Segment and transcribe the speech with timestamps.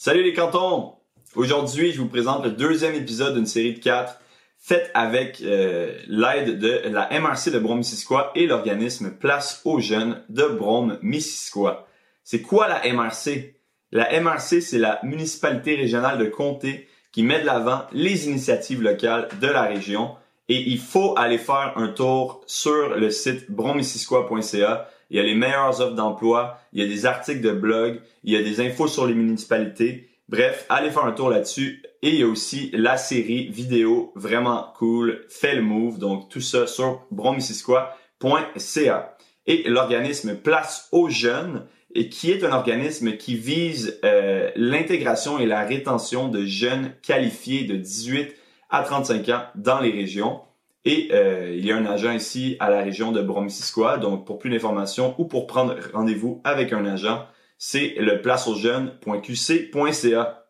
[0.00, 0.92] Salut les cantons!
[1.34, 4.20] Aujourd'hui, je vous présente le deuxième épisode d'une série de quatre
[4.56, 10.44] faite avec euh, l'aide de la MRC de Brome-Missisquoi et l'organisme Place aux Jeunes de
[10.44, 11.88] Brome-Missisquoi.
[12.22, 13.56] C'est quoi la MRC?
[13.90, 19.26] La MRC, c'est la municipalité régionale de comté qui met de l'avant les initiatives locales
[19.40, 20.14] de la région
[20.48, 24.88] et il faut aller faire un tour sur le site bromissisquoi.ca.
[25.10, 28.32] Il y a les meilleures offres d'emploi, il y a des articles de blog, il
[28.32, 30.08] y a des infos sur les municipalités.
[30.28, 31.82] Bref, allez faire un tour là-dessus.
[32.02, 35.98] Et il y a aussi la série vidéo vraiment cool, Fais le move.
[35.98, 39.16] Donc tout ça sur bromissisquoi.ca.
[39.46, 41.66] Et l'organisme Place aux jeunes,
[42.10, 47.76] qui est un organisme qui vise euh, l'intégration et la rétention de jeunes qualifiés de
[47.76, 48.34] 18
[48.70, 50.40] à 35 ans dans les régions.
[50.84, 53.98] Et euh, il y a un agent ici à la région de Bromissisquoi.
[53.98, 57.26] Donc pour plus d'informations ou pour prendre rendez-vous avec un agent,
[57.58, 60.46] c'est le placeausjeunes.qc.ca.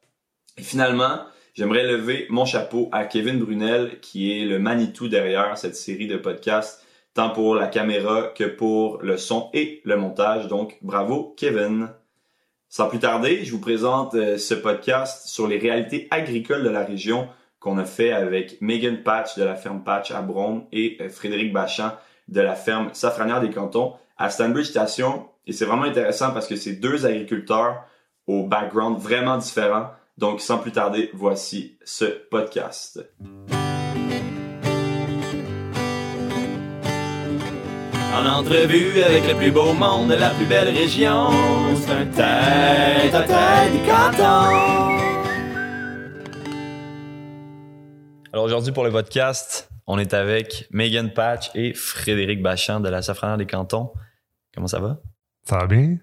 [0.59, 1.21] Et finalement,
[1.55, 6.17] j'aimerais lever mon chapeau à Kevin Brunel, qui est le Manitou derrière cette série de
[6.17, 10.49] podcasts, tant pour la caméra que pour le son et le montage.
[10.49, 11.89] Donc, bravo, Kevin.
[12.69, 16.85] Sans plus tarder, je vous présente euh, ce podcast sur les réalités agricoles de la
[16.85, 17.29] région
[17.61, 21.53] qu'on a fait avec Megan Patch de la ferme Patch à Brome et euh, Frédéric
[21.53, 21.93] Bachan
[22.29, 25.29] de la ferme Safranière des Cantons à Stanbridge Station.
[25.47, 27.85] Et c'est vraiment intéressant parce que c'est deux agriculteurs
[28.27, 29.91] au background vraiment différents.
[30.19, 33.01] Donc, sans plus tarder, voici ce podcast.
[38.15, 41.31] En entrevue avec le plus beau monde de la plus belle région,
[41.77, 45.08] c'est un tête à tête.
[48.39, 53.03] Alors aujourd'hui pour le podcast, on est avec Megan Patch et Frédéric Bachan de la
[53.03, 53.91] Safranière des Cantons.
[54.55, 55.01] Comment ça va?
[55.43, 55.97] Ça va bien?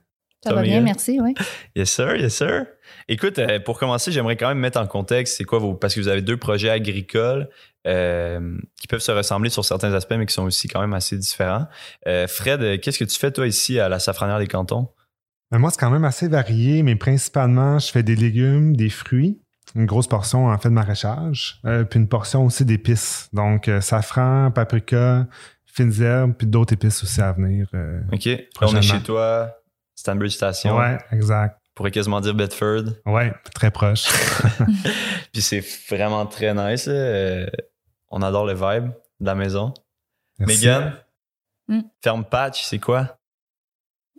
[0.44, 1.33] Ça, va bien, merci, oui.
[1.77, 2.66] Yes, sir, yes, sir.
[3.08, 5.75] Écoute, euh, pour commencer, j'aimerais quand même mettre en contexte, c'est quoi vos.
[5.75, 7.47] Parce que vous avez deux projets agricoles
[7.88, 11.17] euh, qui peuvent se ressembler sur certains aspects, mais qui sont aussi quand même assez
[11.17, 11.67] différents.
[12.05, 14.89] Euh, Fred, qu'est-ce que tu fais, toi, ici, à la Safranière des Cantons?
[15.52, 19.39] Ben, moi, c'est quand même assez varié, mais principalement, je fais des légumes, des fruits,
[19.75, 23.30] une grosse portion, en fait, de maraîchage, puis une portion aussi d'épices.
[23.33, 25.27] Donc, safran, paprika,
[25.65, 27.67] fines herbes, puis d'autres épices aussi à venir.
[28.11, 28.30] OK.
[28.61, 29.52] on est chez toi,
[29.95, 30.77] Stanbridge Station.
[30.77, 31.59] Ouais, exact.
[31.69, 32.83] On pourrait quasiment dire Bedford.
[33.05, 34.05] Ouais, très proche.
[35.33, 36.85] puis c'est vraiment très nice.
[36.87, 37.45] Euh,
[38.09, 39.73] on adore le vibe de la maison.
[40.39, 40.93] Megan,
[41.67, 41.80] Mm.
[42.03, 43.17] ferme patch, c'est quoi?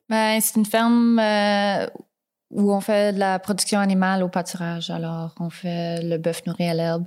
[0.09, 1.87] Ben, c'est une ferme euh,
[2.57, 4.91] où on fait de la production animale au pâturage.
[4.91, 7.05] Alors, on fait le bœuf nourri à l'herbe,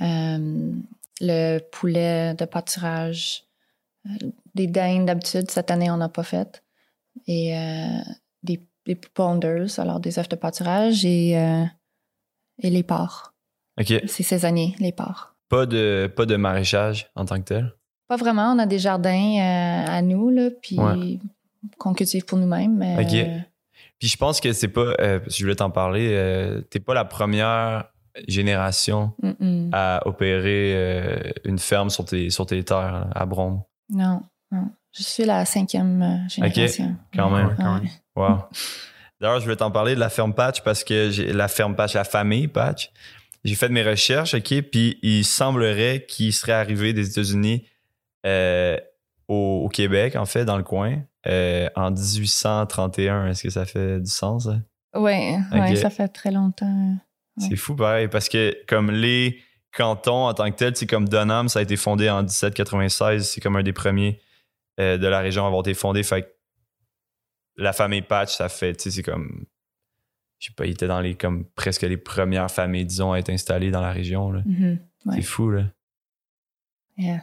[0.00, 0.72] euh,
[1.20, 3.42] le poulet de pâturage,
[4.06, 5.50] euh, des dindes d'habitude.
[5.50, 6.62] Cette année, on n'a pas fait.
[7.26, 7.98] Et euh,
[8.42, 11.64] des, des ponders, alors des œufs de pâturage et, euh,
[12.62, 13.32] et les porcs.
[13.80, 13.92] OK.
[14.06, 15.34] C'est saisonnier, les porcs.
[15.48, 17.72] Pas de, pas de maraîchage en tant que tel?
[18.08, 18.52] Pas vraiment.
[18.52, 19.38] On a des jardins
[19.88, 21.18] à nous, là, puis Ouais.
[21.78, 22.76] qu'on cultive pour nous-mêmes.
[22.76, 23.42] mais, OK.
[23.98, 27.04] Puis je pense que c'est pas, euh, je voulais t'en parler, euh, t'es pas la
[27.04, 27.84] première
[28.28, 29.70] génération mm, mm.
[29.72, 33.62] à opérer euh, une ferme sur tes, sur tes terres là, à Brome.
[33.90, 34.68] Non, non.
[34.92, 36.96] Je suis la cinquième génération.
[37.14, 37.48] Quand même.
[37.48, 37.80] Ouais, quand Ouais.
[37.80, 37.90] même.
[38.16, 38.38] Wow.
[39.20, 41.94] D'ailleurs, je voulais t'en parler de la ferme Patch parce que j'ai la ferme Patch,
[41.94, 42.90] la famille Patch.
[43.44, 47.64] J'ai fait de mes recherches, OK, puis il semblerait qu'il serait arrivé des États-Unis
[48.26, 48.76] euh,
[49.28, 53.28] au, au Québec, en fait, dans le coin, euh, en 1831.
[53.28, 54.44] Est-ce que ça fait du sens?
[54.44, 54.58] ça?
[54.98, 55.38] Ouais,
[55.76, 56.98] ça fait très longtemps.
[57.36, 57.46] Ouais.
[57.48, 59.40] C'est fou, pareil, parce que comme les
[59.72, 63.40] cantons en tant que tel, c'est comme Dunham, ça a été fondé en 1796, c'est
[63.40, 64.20] comme un des premiers
[64.80, 66.02] euh, de la région à avoir été fondé.
[66.02, 66.28] Fait que
[67.56, 69.44] la famille Patch, ça fait, tu sais, c'est comme,
[70.38, 73.30] je sais pas, il était dans les, comme presque les premières familles, disons, à être
[73.30, 74.30] installées dans la région.
[74.32, 74.78] Mhm.
[75.04, 75.16] Ouais.
[75.16, 75.64] C'est fou, là.
[76.96, 77.22] Yeah.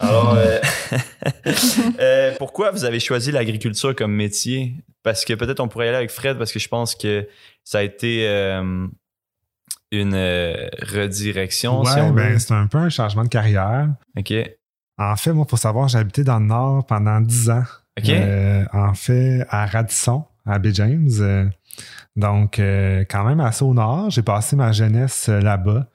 [0.00, 0.58] Alors, euh,
[2.00, 4.74] euh, pourquoi vous avez choisi l'agriculture comme métier?
[5.02, 7.28] Parce que peut-être on pourrait y aller avec Fred, parce que je pense que
[7.64, 8.86] ça a été euh,
[9.90, 13.88] une euh, redirection, si Ouais, on ben, c'est un peu un changement de carrière.
[14.16, 14.32] OK.
[14.98, 17.64] En fait, moi, pour savoir, j'ai habité dans le Nord pendant 10 ans.
[17.98, 18.08] OK.
[18.08, 21.50] Euh, en fait, à Radisson, à Bay James.
[22.18, 24.10] Donc, euh, quand même assez au Nord.
[24.10, 25.86] J'ai passé ma jeunesse euh, là-bas.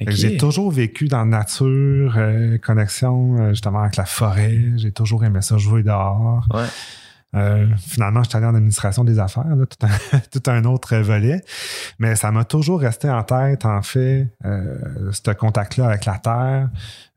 [0.00, 4.58] J'ai toujours vécu dans la nature, euh, connexion euh, justement avec la forêt.
[4.76, 6.44] J'ai toujours aimé ça, jouer dehors.
[6.52, 6.66] Ouais.
[7.36, 10.96] Euh, finalement, je suis allé en administration des affaires, là, tout, un, tout un autre
[10.96, 11.42] volet.
[11.98, 16.68] Mais ça m'a toujours resté en tête, en fait, euh, ce contact-là avec la Terre.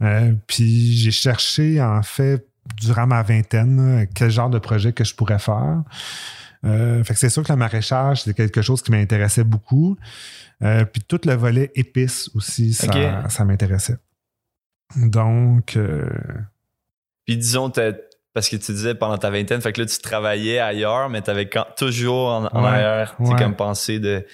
[0.03, 2.45] Euh, puis j'ai cherché, en fait,
[2.79, 5.81] durant ma vingtaine, là, quel genre de projet que je pourrais faire.
[6.63, 9.97] Euh, fait que c'est sûr que le maraîchage, c'est quelque chose qui m'intéressait beaucoup.
[10.61, 13.97] Euh, puis tout le volet épices aussi, ça, ça m'intéressait.
[14.95, 16.07] Donc, euh,
[17.25, 17.71] Puis disons,
[18.33, 21.49] parce que tu disais pendant ta vingtaine, fait que là, tu travaillais ailleurs, mais t'avais
[21.49, 23.39] quand- toujours en, en Ouais, arrière, tu sais, ouais.
[23.39, 24.25] comme pensée de.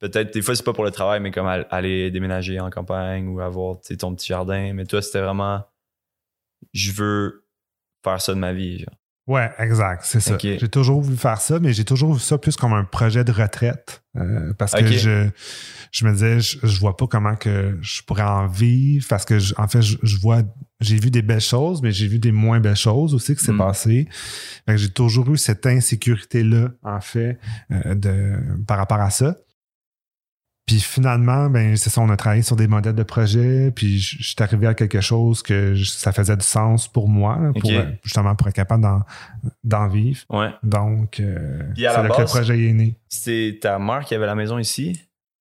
[0.00, 3.28] Peut-être, des fois, c'est pas pour le travail, mais comme al- aller déménager en campagne
[3.28, 4.72] ou avoir tu ton petit jardin.
[4.72, 5.62] Mais toi, c'était vraiment.
[6.72, 7.46] Je veux
[8.04, 8.78] faire ça de ma vie.
[8.80, 8.94] Genre.
[9.26, 10.36] Ouais, exact, c'est ça.
[10.58, 13.32] J'ai toujours voulu faire ça, mais j'ai toujours vu ça plus comme un projet de
[13.32, 14.02] retraite.
[14.16, 15.28] euh, parce que je,
[15.92, 19.06] je me disais, je, je vois pas comment que je pourrais en vivre.
[19.08, 20.42] Parce que, je- en fait, je, je vois,
[20.80, 23.52] j'ai vu des belles choses, mais j'ai vu des moins belles choses aussi qui s'est
[23.52, 23.58] Mm.
[23.58, 24.08] passé.
[24.66, 27.38] Fait que j'ai toujours eu cette insécurité-là, en fait,
[27.70, 28.34] euh, de,
[28.66, 29.36] par rapport à ça.
[30.70, 34.22] Puis finalement, ben c'est ça, on a travaillé sur des modèles de projet, puis je
[34.22, 37.68] suis arrivé à quelque chose que je- ça faisait du sens pour moi, là, pour,
[37.80, 38.84] euh, justement pour être capable
[39.64, 40.20] d'en, vivre.
[40.30, 40.50] Ouais.
[40.62, 42.94] Donc, euh, c'est là que le base- projet est né.
[43.08, 45.00] C'était ta mère qui avait la maison ici?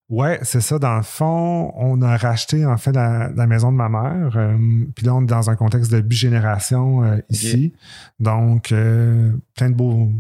[0.10, 0.80] Ouais, c'est ça.
[0.80, 4.31] Dans le fond, on a racheté en fait la, la maison de ma mère.
[4.36, 4.58] euh,
[4.96, 7.74] puis là, on est dans un contexte de bigénération euh, ici.
[8.20, 10.12] Donc, euh, plein de beaux.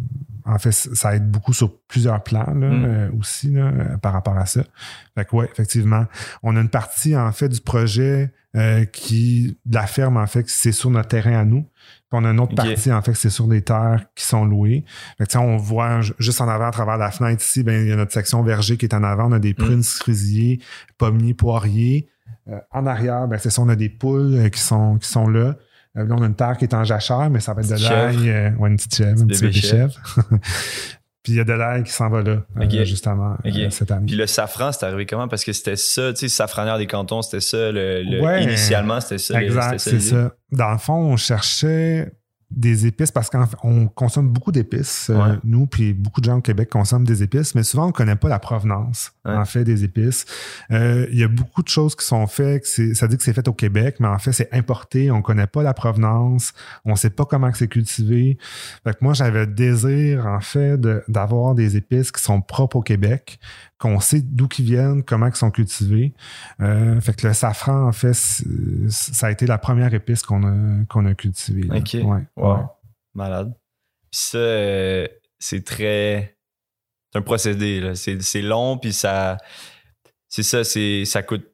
[0.49, 2.85] En fait, ça aide beaucoup sur plusieurs plans là, Mm.
[2.85, 4.63] euh, aussi là, euh, par rapport à ça.
[5.15, 6.05] Fait que ouais, effectivement,
[6.43, 10.45] on a une partie en fait du projet euh, qui de la ferme en fait,
[10.49, 11.61] c'est sur notre terrain à nous.
[11.61, 14.83] Puis on a une autre partie en fait, c'est sur des terres qui sont louées.
[15.19, 17.89] Fait que, on voit ju- juste en avant à travers la fenêtre ici, ben, il
[17.89, 19.27] y a notre section verger qui est en avant.
[19.29, 20.59] On a des prunes, cerisiers,
[20.97, 22.09] pommiers, poiriers.
[22.71, 25.55] En arrière, ben, c'est ça, on a des poules qui sont, qui sont là.
[25.97, 27.83] Euh, là, on a une terre qui est en jachère, mais ça va être de
[27.83, 28.29] l'ail.
[28.29, 29.93] euh, ouais, une petite chèvre, un petit bébé chèvre.
[31.21, 33.71] Puis il y a de l'ail qui s'en va là, euh, justement, euh, Ok.
[33.73, 34.05] cette année.
[34.05, 35.27] Puis le safran, c'est arrivé comment?
[35.27, 37.71] Parce que c'était ça, tu sais, safranière des cantons, c'était ça.
[37.71, 38.43] Le, le- Ouais.
[38.43, 39.41] initialement, c'était ça.
[39.41, 40.31] Exact, c'est ça.
[40.53, 42.13] Dans le fond, on cherchait
[42.51, 45.37] des épices parce qu'on consomme beaucoup d'épices, euh, Ouais.
[45.43, 48.15] nous, puis beaucoup de gens au Québec consomment des épices, mais souvent on ne connaît
[48.15, 49.33] pas la provenance, Ouais.
[49.35, 50.25] en fait, des épices.
[50.71, 53.33] Euh, Il y a beaucoup de choses qui sont faites, que ça dit que c'est
[53.33, 56.53] fait au Québec, mais en fait, c'est importé, on ne connaît pas la provenance,
[56.85, 58.37] on ne sait pas comment que c'est cultivé.
[58.83, 62.77] Fait que moi, j'avais le désir, en fait, de- d'avoir des épices qui sont propres
[62.77, 63.39] au Québec,
[63.77, 66.13] qu'on sait d'où qu'ils viennent, comment ils sont cultivés.
[66.59, 68.13] Euh, fait que le safran, en fait,
[68.89, 71.61] ça a été la première épice qu'on a, qu'on a cultivée.
[71.63, 71.77] là.
[71.77, 71.95] Ok.
[72.03, 72.61] Ouais, Ouais.
[73.13, 73.53] Malade.
[74.11, 75.07] Puis ça, euh,
[75.37, 76.37] c'est très.
[77.11, 77.95] C'est un procédé, là.
[77.95, 79.37] C'est c'est long, puis ça.
[80.27, 81.45] C'est ça, c'est ça coûte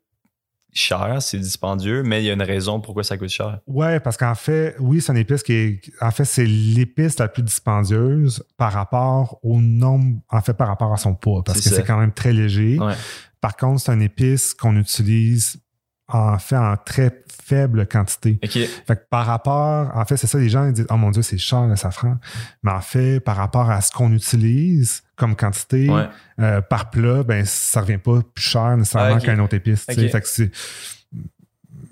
[0.75, 3.59] cher, c'est dispendieux, mais il y a une raison pourquoi ça coûte cher.
[3.65, 5.81] Ouais, parce qu'en fait, oui, c'est une épice qui est.
[6.01, 10.19] En fait, c'est l'épice la plus dispendieuse par rapport au nombre.
[10.29, 12.77] En fait, par rapport à son poids, parce que c'est quand même très léger.
[12.77, 12.93] Ouais.
[13.39, 15.57] Par contre, c'est une épice qu'on utilise
[16.07, 18.39] en fait en très faible quantité.
[18.43, 18.51] OK.
[18.51, 21.21] Fait que par rapport, en fait, c'est ça, les gens ils disent Oh mon Dieu,
[21.21, 22.17] c'est cher le safran.
[22.63, 26.07] Mais en fait, par rapport à ce qu'on utilise comme quantité Ouais.
[26.39, 29.83] euh, par plat, ben ça revient pas plus cher nécessairement Ah, qu'un autre épice.
[29.85, 30.51] Fait que c'est,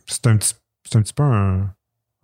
[0.08, 0.54] c'est un petit
[0.86, 1.74] c'est un petit peu un,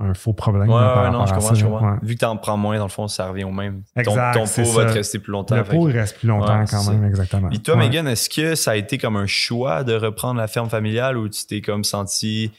[0.02, 0.70] un faux problème.
[0.70, 0.76] Ouais,
[1.12, 1.72] non, je à comprends, ça, je là.
[1.72, 1.92] comprends.
[1.94, 2.00] Ouais.
[2.04, 3.84] Vu que t'en prends moins, dans le fond, ça revient au même.
[3.98, 5.56] Exact, ton ton pot va te rester plus longtemps.
[5.58, 7.08] Le fait pot reste plus longtemps Ouais, quand même, ça.
[7.08, 7.50] exactement.
[7.50, 7.82] Puis toi, Ouais.
[7.88, 11.28] Megan, est-ce que ça a été comme un choix de reprendre la ferme familiale ou
[11.28, 12.52] tu t'es comme senti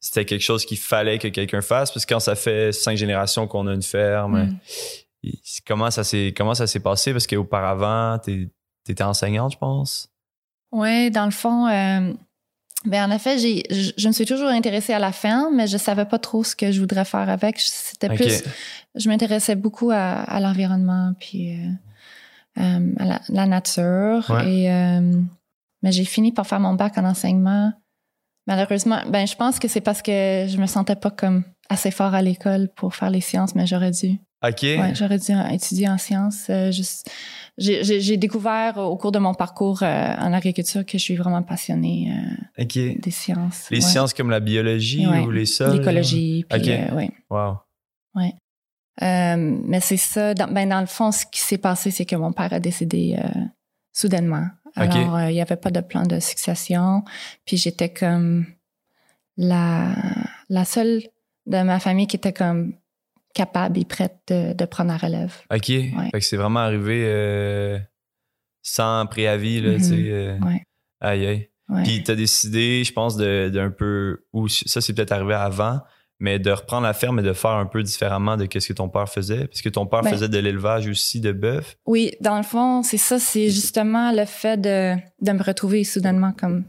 [0.00, 1.90] c'était quelque chose qu'il fallait que quelqu'un fasse?
[1.92, 4.56] Parce que quand ça fait cinq générations qu'on a une ferme, Mm.
[5.24, 5.32] et
[5.66, 7.12] comment ça s'est comment ça s'est passé?
[7.12, 8.48] Parce qu'auparavant, t'es-
[8.84, 10.08] t'étais enseignante, je pense.
[10.70, 12.12] Oui, dans le fond, euh,
[12.84, 15.76] ben en effet, j'ai, je, je me suis toujours intéressée à la ferme, mais je
[15.76, 17.58] savais pas trop ce que je voudrais faire avec.
[17.58, 18.44] C'était plus,
[18.94, 24.30] je m'intéressais beaucoup à, à l'environnement, puis euh, euh, à la, la nature.
[24.30, 24.52] Ouais.
[24.52, 25.20] Et, euh,
[25.82, 27.72] mais j'ai fini par faire mon bac en enseignement.
[28.46, 32.14] Malheureusement, ben je pense que c'est parce que je me sentais pas comme assez fort
[32.14, 34.18] à l'école pour faire les sciences, mais j'aurais dû.
[34.46, 34.62] OK.
[34.62, 36.46] Ouais, j'aurais dû étudier en sciences.
[36.48, 36.70] Euh,
[37.58, 42.12] j'ai, découvert au cours de mon parcours euh, en agriculture que je suis vraiment passionnée
[42.58, 42.64] euh,
[43.00, 43.66] des sciences.
[43.70, 43.82] Les Ouais.
[43.82, 45.20] sciences comme la biologie Ouais.
[45.20, 45.78] ou les sols?
[45.78, 46.44] L'écologie.
[46.54, 46.68] Ok.
[46.68, 47.10] euh, ouais.
[47.30, 47.58] Wow.
[49.00, 50.34] Euh, mais c'est ça.
[50.34, 53.16] Dans, ben, dans le fond, ce qui s'est passé, c'est que mon père a décédé
[53.92, 54.46] soudainement.
[54.76, 54.94] Ok.
[54.94, 57.04] Alors, il n'y avait pas de plan de succession.
[57.44, 58.46] Puis j'étais comme
[59.36, 59.94] la,
[60.48, 61.02] la seule
[61.46, 62.74] de ma famille qui était comme
[63.38, 65.32] capable et prête de, de prendre la relève.
[65.54, 65.66] OK.
[65.66, 67.78] Fait que c'est vraiment arrivé euh,
[68.62, 69.94] sans préavis, là, tu sais.
[70.10, 70.62] euh, Ouais.
[71.00, 71.48] Aïe, aïe.
[71.68, 71.82] Ouais.
[71.84, 74.24] Puis t'as décidé, je pense, d'un peu...
[74.32, 75.80] Ou ça, c'est peut-être arrivé avant,
[76.18, 78.88] mais de reprendre la ferme et de faire un peu différemment de ce que ton
[78.88, 79.46] père faisait.
[79.46, 81.76] Parce que ton père Ben- faisait de l'élevage aussi de bœuf.
[81.86, 86.32] Oui, dans le fond, c'est ça, c'est justement le fait de, de me retrouver soudainement
[86.32, 86.64] comme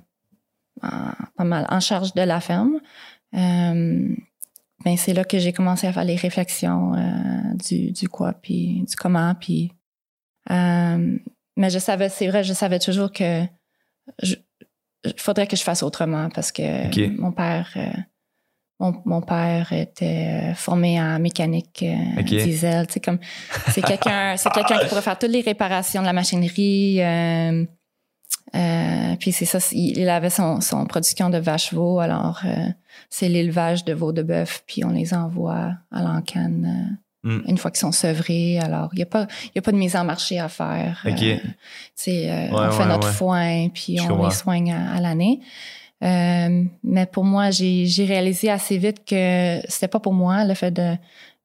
[0.83, 2.79] en, pas mal en charge de la ferme.
[3.35, 4.09] Euh,
[4.85, 8.83] ben c'est là que j'ai commencé à faire les réflexions euh, du, du quoi, puis
[8.87, 9.71] du comment, puis
[10.51, 11.17] Euh,
[11.57, 13.43] mais je savais, c'est vrai, je savais toujours que
[14.23, 16.61] il faudrait que je fasse autrement parce que
[17.19, 17.91] mon père, euh,
[18.79, 22.87] mon, mon père était formé en mécanique euh, diesel.
[22.87, 23.19] Tu sais, comme
[23.69, 27.01] c'est quelqu'un, c'est quelqu'un qui pourrait faire toutes les réparations de la machinerie.
[27.01, 27.65] euh,
[28.55, 32.67] euh, puis c'est ça, il, avait son, son production de vaches veaux, alors euh,
[33.09, 37.39] c'est l'élevage de veaux de bœuf, puis on les envoie à l'encan euh, Mm.
[37.47, 38.59] une fois qu'ils sont sevrés.
[38.59, 41.03] Alors il n'y a pas, il y a pas de mise en marché à faire.
[41.05, 41.21] Ok.
[41.21, 41.37] Euh,
[42.07, 43.13] euh, Ouais, on fait notre ouais.
[43.13, 45.41] foin, puis Je on les soigne à, à l'année.
[46.01, 50.53] Euh, mais pour moi, j'ai j'ai réalisé assez vite que c'était pas pour moi le
[50.53, 50.95] fait de,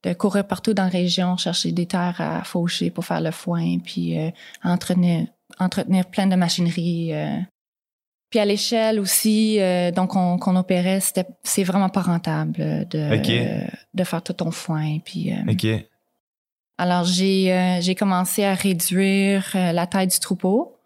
[0.05, 3.79] de courir partout dans la région, chercher des terres à faucher pour faire le foin,
[3.85, 4.31] puis euh,
[4.63, 5.27] entretenir,
[5.59, 7.13] entretenir plein de machinerie.
[7.13, 7.39] euh.
[8.31, 12.85] Puis à l'échelle aussi, euh, donc on- qu'on opérait, c'était c'est vraiment pas rentable euh,
[12.87, 14.99] de, euh, de faire tout ton foin.
[15.05, 15.67] Puis euh, OK.
[16.79, 20.77] alors, j'ai j'ai commencé à réduire la taille du troupeau,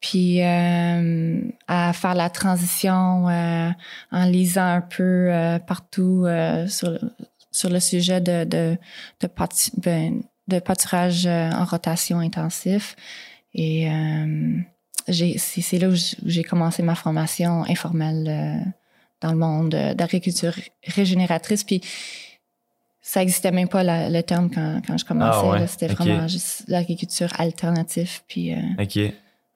[0.00, 5.30] puis à faire la transition en lisant un peu
[5.66, 6.24] partout
[6.68, 7.00] sur, le-
[7.52, 8.78] sur le sujet de, de,
[9.20, 9.28] de,
[9.82, 10.22] ben,
[10.64, 12.96] pâturage en rotation intensif.
[13.54, 14.56] Et euh,
[15.08, 15.94] c'est là où
[16.26, 18.70] j'ai commencé ma formation informelle euh,
[19.20, 20.54] dans le monde euh, d'agriculture
[20.86, 21.64] régénératrice.
[21.64, 21.80] Puis
[23.02, 25.38] ça existait même pas la- le terme quand, quand je commençais.
[25.42, 25.66] Ah ouais.
[25.66, 28.20] C'était vraiment juste l'agriculture alternative.
[28.28, 28.96] Puis, euh, OK.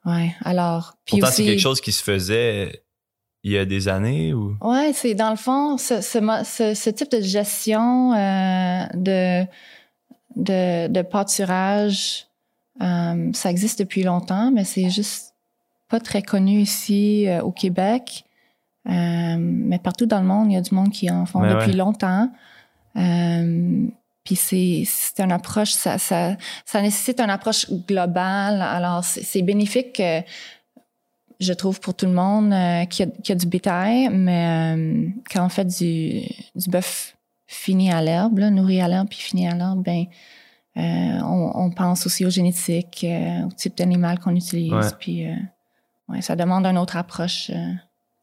[0.06, 0.96] ouais, alors.
[1.04, 2.82] Puis Pourtant, c'est quelque chose qui se faisait
[3.46, 4.56] il y a des années ou...
[4.62, 9.44] Ouais, c'est dans le fond, ce, ce, mo- ce, ce type de gestion euh, de,
[10.36, 12.26] de, de pâturage,
[12.82, 15.34] euh, ça existe depuis longtemps, mais c'est juste
[15.88, 18.24] pas très connu ici euh, au Québec.
[18.88, 21.54] Euh, mais partout dans le monde, il y a du monde qui en font Ouais,
[21.54, 21.76] depuis ouais.
[21.76, 22.30] longtemps.
[24.24, 28.62] Puis c'est une approche, ça, ça, ça nécessite une approche globale.
[28.62, 30.00] Alors, c'est bénéfique,
[31.40, 32.54] je trouve, pour tout le monde
[32.88, 34.76] qui, a, qui a du bétail, mais
[35.30, 36.22] quand on fait du,
[36.54, 37.16] du bœuf
[37.46, 40.06] fini à l'herbe, nourri à l'herbe puis fini à l'herbe, ben,
[40.76, 44.72] on, on pense aussi aux génétiques, euh, au type d'animal qu'on utilise.
[44.72, 44.88] Ouais.
[44.98, 45.34] Puis, euh,
[46.08, 47.50] ouais, ça demande une autre approche.
[47.50, 47.72] euh.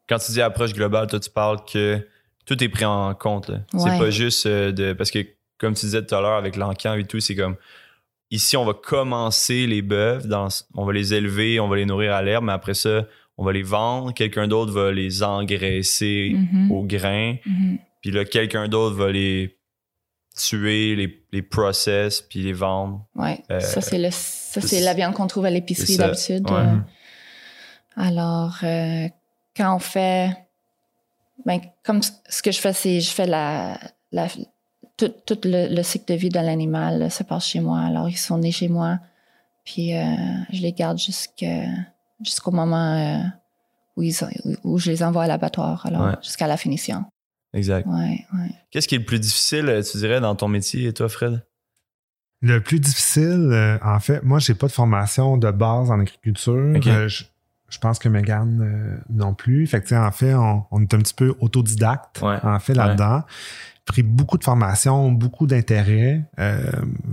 [0.08, 2.06] Quand tu dis approche globale, toi, tu parles que
[2.44, 3.50] tout est pris en compte.
[3.76, 4.92] C'est pas juste euh, de...
[4.92, 5.20] Parce que,
[5.58, 7.56] comme tu disais tout à l'heure avec l'encan et tout, c'est comme...
[8.30, 12.14] Ici, on va commencer les bœufs, dans, on va les élever, on va les nourrir
[12.14, 13.06] à l'herbe, mais après ça,
[13.36, 14.12] on va les vendre.
[14.14, 17.36] Quelqu'un d'autre va les engraisser Mhm, au grain.
[17.44, 17.78] mhm.
[18.00, 19.56] Puis là, quelqu'un d'autre va les
[20.34, 23.04] tuer, les, les process, puis les vendre.
[23.14, 26.48] Ouais, Euh, ça c'est le ça c'est- la viande qu'on trouve à l'épicerie d'habitude.
[26.50, 26.56] ouais.
[26.56, 26.76] euh.
[27.96, 29.08] Alors euh,
[29.56, 30.36] quand on fait
[31.44, 33.78] ben comme ce que je fais c'est je fais la
[34.12, 34.28] la
[34.96, 37.80] tout, tout le, le cycle de vie de l'animal se passe chez moi.
[37.80, 38.98] Alors ils sont nés chez moi,
[39.64, 39.90] puis
[40.52, 43.22] je les garde jusqu'au moment
[43.96, 44.14] où ils
[44.64, 45.84] où je les envoie à l'abattoir.
[45.86, 46.14] Alors Ouais.
[46.22, 47.04] jusqu'à la finition.
[47.54, 47.86] Exact.
[47.86, 48.50] Ouais, ouais.
[48.70, 51.44] Qu'est-ce qui est le plus difficile, euh, tu dirais, dans ton métier, toi, Fred?
[52.40, 56.52] Le plus difficile, euh, en fait, moi, j'ai pas de formation de base en agriculture.
[56.86, 57.24] Euh, je,
[57.68, 59.66] je pense que Megan euh, non plus.
[59.66, 62.38] Fait que, en fait, on, on est un petit peu autodidacte, Ouais.
[62.42, 63.22] en fait, là-dedans.
[63.84, 66.22] Pris beaucoup de formations, beaucoup d'intérêt.
[66.38, 66.70] Euh,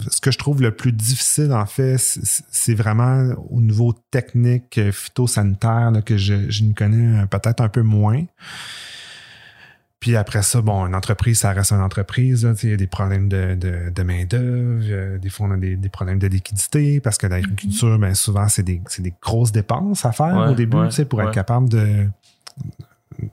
[0.10, 5.92] ce que je trouve le plus difficile, en fait, c'est vraiment au niveau technique, phytosanitaire,
[5.92, 8.24] là, que je, je me connais peut-être un peu moins.
[10.00, 12.46] Puis après ça, bon, une entreprise, ça reste une entreprise.
[12.46, 14.84] là, Il y a des problèmes de, de, de main-d'œuvre.
[14.90, 18.48] euh, Des fois, on a des, des problèmes de liquidité parce que l'agriculture, bien souvent,
[18.48, 21.26] c'est des, des grosses dépenses à faire Ouais, au début ouais, pour ouais.
[21.26, 22.06] être capable de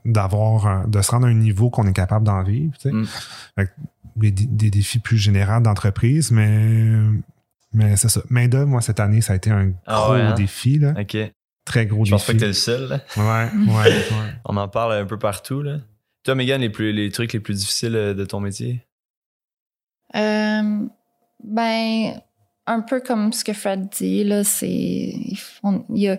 [0.05, 2.73] d'avoir de se rendre à un niveau qu'on est capable d'en vivre.
[2.83, 3.05] Mm.
[3.57, 3.69] Fait
[4.15, 6.97] des, des défis plus généraux d'entreprise, mais
[7.73, 8.21] mais c'est ça.
[8.29, 10.33] Main-d'œuvre, moi, cette année, ça a été un Ah gros hein?
[10.33, 10.79] défi.
[10.79, 10.93] Là.
[10.99, 11.17] OK.
[11.65, 12.37] Très gros Je pense pas défi.
[12.37, 12.87] que t'es le seul.
[12.89, 12.99] là.
[13.17, 14.33] Ouais, ouais, ouais.
[14.45, 15.61] On en parle un peu partout.
[15.61, 15.77] Là.
[16.27, 18.85] Toi, Megan, les, plus, les trucs les plus difficiles euh, de ton métier?
[20.13, 20.85] Euh,
[21.41, 22.21] ben,
[22.65, 25.13] un peu comme ce que Fred dit, là, c'est.
[25.93, 26.17] y a-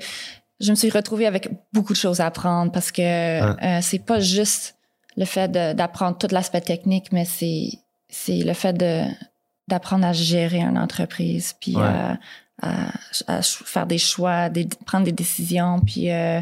[0.60, 4.18] je me suis retrouvée avec beaucoup de choses à apprendre parce que euh, c'est pas
[4.18, 4.76] juste
[5.18, 7.68] le fait d'apprendre tout l'aspect technique, mais c'est
[8.08, 9.02] c'est le fait de
[9.68, 11.82] d'apprendre à gérer une entreprise, puis Ouais.
[11.82, 12.18] à,
[12.62, 12.88] à-
[13.26, 16.40] à ch- faire des choix, des- prendre des décisions, puis euh,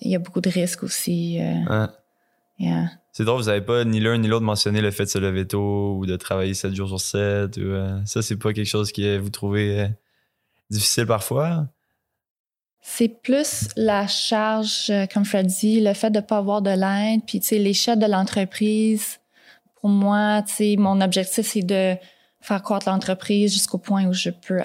[0.00, 1.40] il y a beaucoup de risques aussi.
[1.40, 1.92] euh, Hein?
[2.58, 2.90] yeah.
[3.12, 5.46] C'est drôle, vous avez pas ni l'un ni l'autre mentionné le fait de se lever
[5.46, 7.56] tôt ou de travailler 7 jours sur 7.
[7.58, 9.88] Ou, euh, ça, c'est pas quelque chose que vous trouvez euh,
[10.68, 11.68] difficile parfois?
[12.80, 16.70] C'est plus la charge, euh, comme Fred dit, le fait de ne pas avoir de
[16.70, 19.20] l'aide, puis tu sais, l'échelle de l'entreprise.
[19.80, 21.94] Pour moi, tu sais, mon objectif, c'est de
[22.40, 24.60] faire croître l'entreprise jusqu'au point où je peux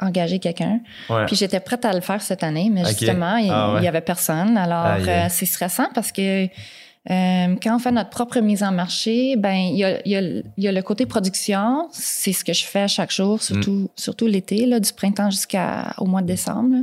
[0.00, 0.80] engager quelqu'un.
[1.08, 1.24] Ouais.
[1.26, 3.80] Puis j'étais prête à le faire cette année, mais justement, il Ah ouais.
[3.80, 4.56] n'y avait personne.
[4.56, 9.36] Alors, euh, c'est stressant parce que euh, quand on fait notre propre mise en marché,
[9.36, 11.88] ben il y a, il y a le- il y a le côté production.
[11.92, 13.88] C'est ce que je fais chaque jour, surtout, Mm.
[13.94, 16.76] surtout l'été, là, du printemps jusqu'au mois de décembre.
[16.76, 16.82] là.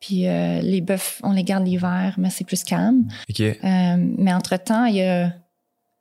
[0.00, 3.08] Puis euh, les bœufs, on les garde l'hiver, mais c'est plus calme.
[3.64, 5.32] Mais entre-temps, il y a,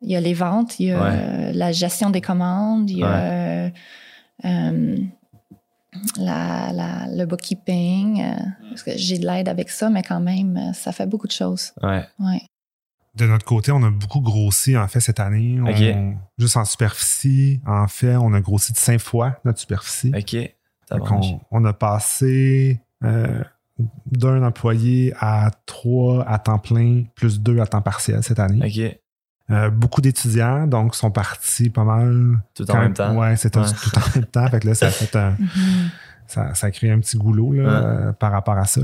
[0.04, 1.54] il y a les ventes, il y a Ouais.
[1.54, 3.72] la gestion des commandes, il y a
[6.18, 8.22] la, la- le bookkeeping.
[8.22, 8.36] euh,
[8.70, 11.32] parce que j'ai de l'aide avec ça, mais quand même, euh, ça fait beaucoup de
[11.32, 11.72] choses.
[11.82, 12.04] Ouais.
[12.20, 12.42] Ouais.
[13.16, 15.60] De notre côté, on a beaucoup grossi en fait cette année.
[15.60, 16.18] On- Ok.
[16.38, 20.12] juste en superficie, en fait, on a grossi de cinq fois notre superficie.
[20.16, 20.54] OK.
[21.08, 23.44] Qu'on- on, a passé euh,
[24.12, 28.66] d'un employé à trois à temps plein, plus deux à temps partiel cette année.
[28.66, 29.00] OK.
[29.50, 32.42] Euh, beaucoup d'étudiants, donc, sont partis pas mal.
[32.54, 33.16] Tout en quand- même temps.
[33.16, 33.66] Ouais, c'était Ouais.
[33.66, 34.48] tout en même temps.
[34.50, 35.90] Fait que là, ça a fait un- Mhm.
[36.28, 37.86] ça, ça a créé un petit goulot là, Ouais.
[37.86, 38.82] euh, par rapport à ça.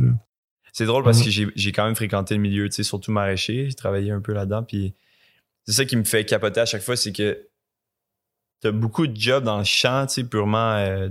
[0.71, 1.23] C'est drôle parce Mhm.
[1.25, 3.67] que j'ai- j'ai quand même fréquenté le milieu, tu sais, surtout maraîcher.
[3.69, 4.63] J'ai travaillé un peu là-dedans.
[4.63, 4.95] Puis
[5.65, 7.45] c'est ça qui me fait capoter à chaque fois, c'est que
[8.61, 11.09] t'as beaucoup de jobs dans le champ, tu sais, purement euh,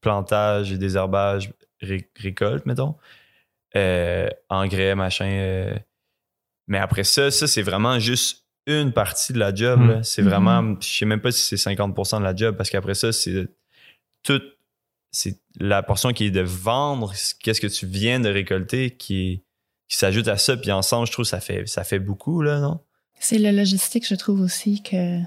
[0.00, 2.96] plantage et désherbage, ré- récolte, mettons.
[3.76, 5.26] Euh, engrais, machin.
[5.30, 5.74] euh.
[6.66, 9.80] Mais après ça, ça, c'est vraiment juste une partie de la job.
[9.88, 10.02] Là.
[10.02, 13.12] C'est vraiment, je sais même pas si c'est 50% de la job parce qu'après ça,
[13.12, 13.48] c'est
[14.22, 14.40] tout
[15.12, 17.12] c'est la portion qui est de vendre
[17.42, 19.42] qu'est-ce que tu viens de récolter qui,
[19.88, 22.80] qui s'ajoute à ça puis ensemble je trouve ça fait ça fait beaucoup là non?
[23.18, 25.18] C'est le logistique, je trouve aussi que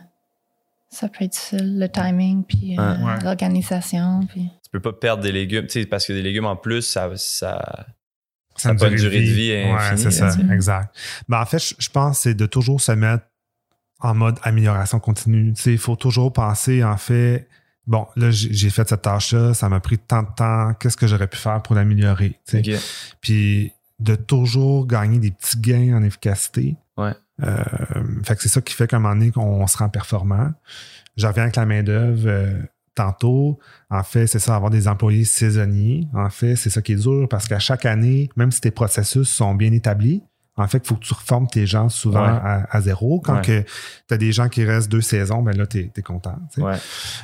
[0.90, 3.24] ça peut être le timing, puis euh, Ouais.
[3.24, 4.22] l'organisation.
[4.30, 4.44] Puis...
[4.64, 7.12] tu peux pas perdre des légumes tu sais parce que des légumes en plus ça
[7.18, 7.86] ça
[8.56, 10.96] Ça a a pas une durée de vie Ouais, infinie, c'est ça, exact.
[11.28, 13.26] Ben, en fait, je, je pense que c'est de toujours se mettre
[14.00, 15.54] en mode amélioration continue.
[15.54, 17.48] Tu sais, Il faut toujours penser, en fait,
[17.88, 21.28] bon, là, j'ai fait cette tâche-là, ça m'a pris tant de temps, qu'est-ce que j'aurais
[21.28, 22.40] pu faire pour l'améliorer?
[23.22, 26.76] Puis de toujours gagner des petits gains en efficacité.
[26.98, 27.14] Ouais.
[27.42, 27.64] Euh,
[28.24, 30.52] fait que c'est ça qui fait qu'à un moment donné, qu'on se rend performant.
[31.16, 32.62] Je reviens avec la main-d'œuvre euh,
[32.96, 33.60] tantôt.
[33.90, 36.08] En fait, c'est ça, avoir des employés saisonniers.
[36.14, 39.30] En fait, c'est ça qui est dur parce qu'à chaque année, même si tes processus
[39.30, 40.24] sont bien établis,
[40.56, 42.28] en fait, il faut que tu reformes tes gens souvent Ouais.
[42.44, 43.20] à, à zéro.
[43.20, 43.66] Quand Ouais.
[44.08, 46.36] tu as des gens qui restent deux saisons, ben là, tu es, content.
[46.60, 46.76] ouais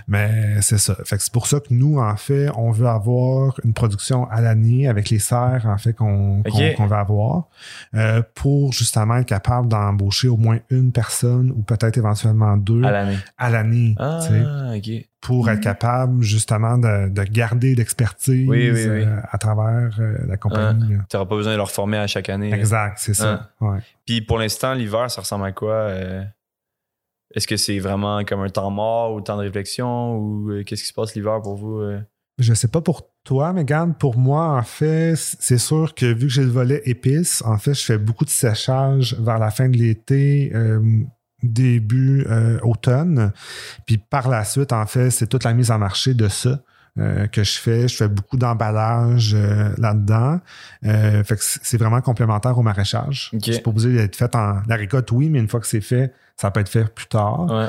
[0.08, 0.96] Mais c'est ça.
[1.06, 4.42] Fait que c'est pour ça que nous, en fait, on veut avoir une production à
[4.42, 7.44] l'année avec les serres, en fait, qu'on veut avoir,
[7.94, 12.90] euh, pour justement être capable d'embaucher au moins une personne ou peut-être éventuellement deux à
[12.92, 14.90] l'année à l'année, ah ok
[15.22, 15.64] pour être Mhm.
[15.64, 19.04] capable justement de, de garder l'expertise Oui, oui, oui.
[19.04, 20.96] euh, à travers euh, la compagnie.
[21.10, 22.54] tu n'auras pas besoin de leur former à chaque année.
[22.54, 23.52] Exact, c'est ça.
[23.60, 23.80] Ouais.
[24.06, 26.24] puis pour l'instant l'hiver ça ressemble à quoi euh,
[27.36, 30.84] est-ce que c'est vraiment comme un temps mort ou temps de réflexion ou euh, qu'est-ce
[30.84, 32.00] qui se passe l'hiver pour vous euh?
[32.40, 33.94] Je sais pas pour toi, Megan.
[33.94, 37.74] Pour moi, en fait, c'est sûr que vu que j'ai le volet épices, en fait,
[37.74, 40.80] je fais beaucoup de séchage vers la fin de l'été, euh,
[41.44, 43.32] début euh, automne.
[43.86, 46.60] Puis par la suite, en fait, c'est toute la mise en marché de ça.
[46.98, 47.88] euh, que je fais.
[47.88, 50.42] Je fais beaucoup d'emballage euh, là-dedans.
[50.86, 53.30] Euh, fait que c'est vraiment complémentaire au maraîchage.
[53.34, 53.42] Ok.
[53.46, 56.12] C'est pas obligé d'être fait en la récolte, oui, mais une fois que c'est fait,
[56.36, 57.46] ça peut être fait plus tard.
[57.50, 57.68] ouais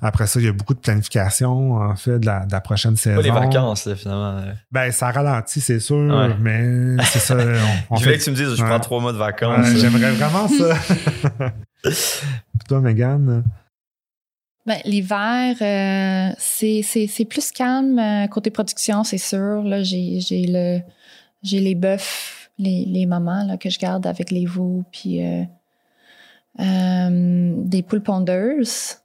[0.00, 2.94] Après ça, il y a beaucoup de planification, en fait, de la, de la prochaine
[2.96, 3.16] saison.
[3.16, 4.52] pas les vacances là, finalement euh.
[4.70, 6.36] Ben, ça ralentit, c'est sûr, Ouais.
[6.40, 7.36] mais c'est ça.
[7.36, 8.68] On, on je fait- voulais que tu me dises je Ouais.
[8.68, 10.76] prends trois mois de Ouais, vacances J'aimerais vraiment ça.
[11.82, 13.44] Puis toi, Megan?
[14.68, 19.64] Ben, L'hiver, euh, c'est plus calme euh, côté production, c'est sûr.
[19.82, 20.80] J'ai le
[21.42, 25.44] les bœufs, les, les mamans là, que je garde avec les veaux, puis euh,
[27.64, 28.96] des poules pondeuses.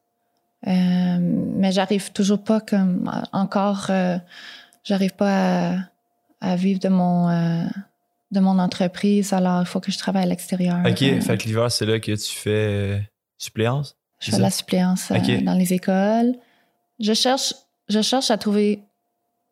[0.66, 3.90] Mais j'arrive toujours pas comme encore,
[4.84, 5.78] j'arrive pas
[6.42, 7.70] à, vivre de mon
[8.34, 9.32] de mon entreprise.
[9.34, 10.80] Alors, il faut que je travaille à l'extérieur.
[10.86, 13.00] ok Euh, fait que l'hiver c'est là que tu fais euh,
[13.38, 14.42] suppléance je fais ça?
[14.42, 16.34] la suppléance euh, dans les écoles.
[17.00, 17.54] Je cherche,
[17.90, 18.80] je cherche à trouver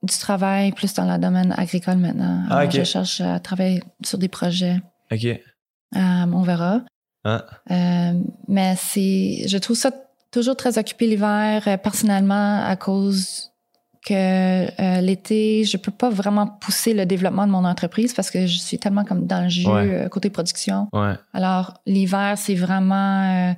[0.03, 2.43] du travail plus dans le domaine agricole maintenant.
[2.49, 2.69] Ah.
[2.69, 4.77] Je cherche à travailler sur des projets.
[5.11, 5.39] ok Euh,
[5.93, 6.81] on verra.
[7.25, 7.45] Ah.
[7.69, 8.13] Euh,
[8.47, 9.91] mais c'est, je trouve ça
[10.31, 13.50] toujours très occupé l'hiver, personnellement, à cause
[14.05, 14.13] que
[14.81, 18.57] euh, l'été, je peux pas vraiment pousser le développement de mon entreprise parce que je
[18.57, 20.05] suis tellement comme dans le jeu Ouais.
[20.05, 20.87] euh, côté production.
[20.93, 23.53] ouais Alors, l'hiver, c'est vraiment euh,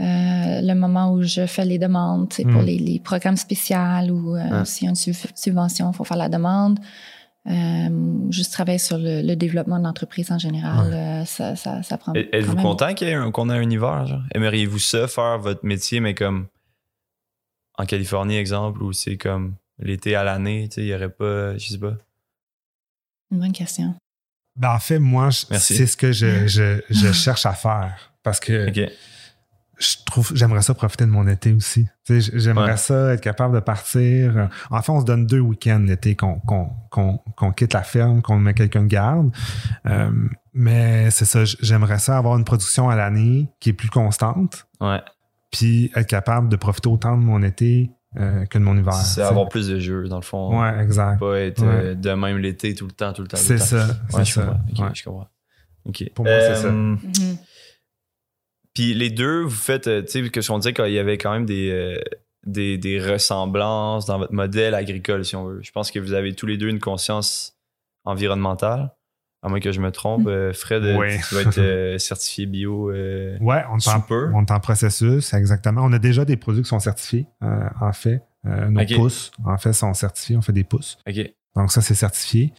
[0.00, 2.66] euh, le moment où je fais les demandes c'est pour Mm.
[2.66, 3.76] les, les programmes spéciaux
[4.10, 4.64] ou Ah.
[4.64, 6.78] s'il y a une sub- subvention, il faut faire la demande.
[7.48, 7.88] Euh,
[8.30, 12.12] juste travailler sur le, le développement de l'entreprise en général, euh, ça, ça, ça prend.
[12.14, 12.92] Êtes- Êtes-vous content
[13.32, 14.20] qu'on ait un hiver?
[14.34, 16.48] Aimeriez-vous ça, faire votre métier, mais comme
[17.78, 21.56] en Californie, exemple, où c'est comme l'été à l'année, tu sais, il y aurait pas,
[21.58, 21.94] je sais pas.
[23.30, 23.94] Une bonne question.
[24.56, 28.12] Ben, en fait, moi, c'est ce que je, je- je cherche à faire.
[28.22, 28.72] Parce que
[29.78, 31.86] je trouve j'aimerais ça profiter de mon été aussi.
[32.06, 32.76] Tu sais, j'aimerais Ouais.
[32.78, 34.48] ça être capable de partir.
[34.70, 38.22] En fait, on se donne deux week-ends l'été qu'on qu'on qu'on qu'on quitte la ferme,
[38.22, 39.30] qu'on met quelqu'un de garde.
[39.86, 40.10] Euh,
[40.54, 45.02] mais c'est ça, j'aimerais ça avoir une production à l'année qui est plus constante, Ouais.
[45.50, 48.92] puis être capable de profiter autant de mon été euh, que de mon hiver.
[48.98, 50.60] tu C'est avoir plus de jeux, dans le fond.
[50.60, 51.18] Ouais, exact.
[51.20, 51.68] Pas être Ouais.
[51.68, 53.36] euh, de même l'été tout le temps, tout le temps.
[53.36, 53.86] C'est ça.
[53.86, 54.42] Ouais, c'est je ça.
[54.42, 54.60] comprends.
[54.72, 54.94] OK, Ouais.
[54.94, 55.28] je comprends.
[55.86, 56.10] OK.
[56.14, 56.70] Pour moi, c'est ça.
[56.70, 56.98] Mhm.
[58.74, 61.32] Puis les deux, vous faites, euh, tu sais, que on disait qu'il y avait quand
[61.32, 61.96] même des, euh,
[62.44, 65.60] des, des ressemblances dans votre modèle agricole, si on veut.
[65.62, 67.56] Je pense que vous avez tous les deux une conscience
[68.04, 68.90] environnementale.
[69.46, 71.06] À moins que je me trompe, euh, Fred, euh, Oui.
[71.28, 72.90] tu vas être euh, certifié bio.
[72.90, 74.04] euh, Ouais, on est, en,
[74.34, 75.82] on est en processus, exactement.
[75.84, 78.22] On a déjà des produits qui sont certifiés, euh, en fait.
[78.44, 80.36] Euh, nos pousses, en fait, sont certifiés.
[80.36, 80.98] On fait des pousses.
[81.08, 81.32] OK.
[81.54, 82.52] Donc, ça, c'est certifié.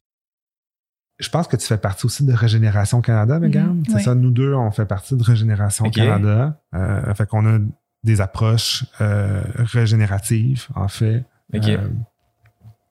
[1.19, 3.67] Je pense que tu fais partie aussi de Régénération Canada, Megan.
[3.79, 4.03] Mhm, c'est oui.
[4.03, 5.93] ça, nous deux, on fait partie de Régénération Ok.
[5.95, 6.61] Canada.
[6.73, 7.59] Euh, fait qu'on a
[8.03, 11.25] des approches euh, régénératives, en fait.
[11.53, 11.67] OK.
[11.67, 11.89] Euh,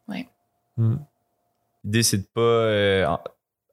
[0.09, 0.29] Ouais.
[0.77, 0.97] hmm.
[1.85, 3.07] L'idée, c'est de pas, euh,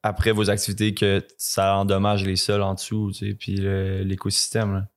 [0.04, 4.88] après vos activités, que ça endommage les sols en dessous, tu sais, puis l'écosystème.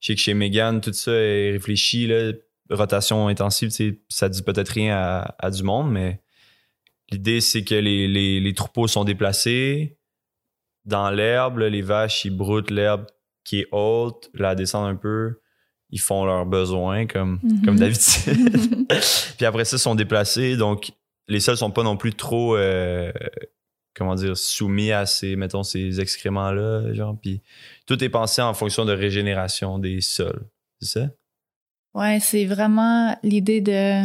[0.00, 2.32] Je sais que chez Megan, tout ça est réfléchi, là,
[2.70, 6.20] rotation intensive, tu sais, ça dit peut-être rien à, à du monde, mais
[7.10, 9.96] l'idée, c'est que les, les- les troupeaux sont déplacés
[10.84, 13.06] dans l'herbe, les vaches, ils broutent l'herbe
[13.44, 15.40] qui est haute, la descendent un peu,
[15.90, 17.64] ils font leurs besoins comme, Mhm.
[17.64, 18.88] comme d'habitude.
[19.36, 20.56] Puis après ça, ils sont déplacés.
[20.56, 20.90] Donc,
[21.28, 23.12] les sols sont pas non plus trop, euh,
[23.94, 26.92] comment dire, soumis à ces, mettons, ces excréments-là.
[26.94, 27.42] Genre, puis
[27.86, 30.46] tout est pensé en fonction de régénération des sols.
[30.80, 31.08] C'est ça?
[31.94, 34.04] Ouais, c'est vraiment l'idée de,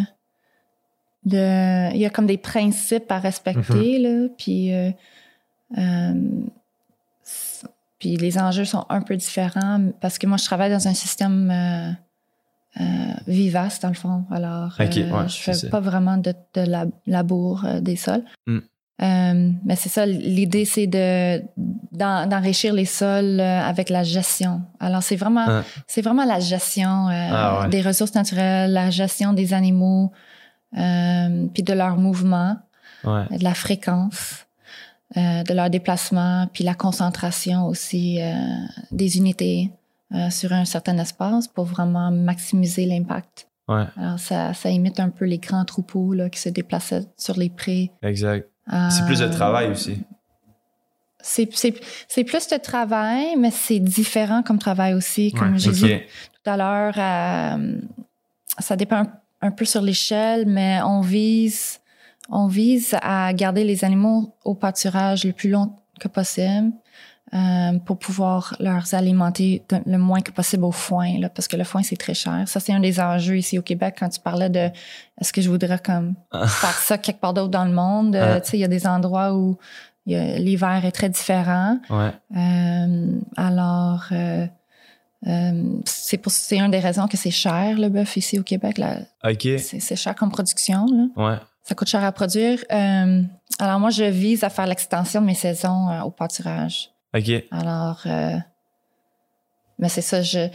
[1.26, 1.94] de.
[1.94, 4.28] Il y a comme des principes à respecter, là.
[4.38, 4.92] Puis, euh,
[5.78, 6.14] euh,
[8.00, 11.50] puis les enjeux sont un peu différents parce que moi, je travaille dans un système
[11.50, 11.92] euh,
[12.82, 14.26] euh, vivace, dans le fond.
[14.30, 18.24] Alors, Ok, euh, ouais, je fais pas vraiment de, de la, labour euh, des sols.
[18.46, 18.60] Mm.
[19.02, 21.42] Euh, mais c'est ça, l'idée, c'est de
[21.92, 24.64] d'en- d'enrichir les sols euh, avec la gestion.
[24.80, 25.64] Alors, c'est vraiment, Ah.
[25.86, 27.70] c'est vraiment la gestion euh, Ah ouais.
[27.70, 30.12] des ressources naturelles, la gestion des animaux,
[30.78, 32.58] euh, puis de leurs mouvements,
[33.04, 33.26] Ouais.
[33.38, 34.46] de la fréquence,
[35.16, 38.20] de leur déplacement, puis la concentration aussi
[38.92, 39.72] des unités
[40.30, 43.48] sur un certain espace pour vraiment maximiser l'impact.
[43.70, 47.38] Ouais, Alors, ça, ça imite un peu les grands troupeaux là, qui se déplaçaient sur
[47.38, 47.92] les prés.
[48.02, 48.50] exact.
[48.90, 50.04] C'est plus de Euh, travail aussi.
[51.20, 51.74] C'est, c'est,
[52.08, 55.32] c'est plus de travail, mais c'est différent comme travail aussi.
[55.32, 56.08] Comme Ouais, j'ai
[56.44, 57.80] tout à l'heure, euh,
[58.60, 61.80] ça dépend un, un peu sur l'échelle, mais on vise,
[62.30, 66.72] on vise à garder les animaux au pâturage le plus long que possible
[67.34, 71.58] euh, pour pouvoir leur alimenter de- le moins que possible au foin, là, parce que
[71.58, 72.44] le foin, c'est très cher.
[72.48, 74.70] Ça, c'est un des enjeux ici au Québec quand tu parlais de
[75.20, 76.48] est-ce que je voudrais comme Ah.
[76.48, 78.16] faire ça quelque part d'autre dans le monde?
[78.16, 78.42] Euh, Ah.
[78.42, 79.58] Tu sais, il y a des endroits où
[80.06, 81.80] l'hiver est très différent.
[81.90, 82.12] Ouais.
[82.38, 84.48] Euh, alors, euh,
[85.86, 88.78] c'est pour c'est une des raisons que c'est cher le bœuf ici au Québec.
[88.78, 89.00] Là.
[89.26, 89.48] OK.
[89.60, 90.86] C'est, cher comme production.
[90.86, 91.08] Là.
[91.32, 91.38] Ouais.
[91.64, 92.64] Ça coûte cher à produire.
[92.72, 93.22] Euh,
[93.60, 96.92] alors moi, je vise à faire l'extension de mes saisons au pâturage.
[97.18, 97.44] OK.
[97.52, 98.38] Alors, euh,
[99.80, 100.48] mais c'est ça, je,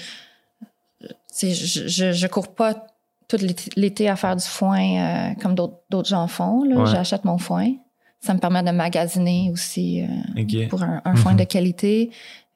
[1.33, 2.87] je, je, je cours pas
[3.29, 3.39] tout
[3.77, 6.61] l'été, à faire du foin euh, comme d'autres, gens font.
[6.67, 6.87] Ouais.
[6.87, 7.73] J'achète mon foin.
[8.21, 10.03] Ça me permet de magasiner aussi.
[10.03, 11.39] euh, pour un, un foin Mhm.
[11.39, 12.11] de qualité.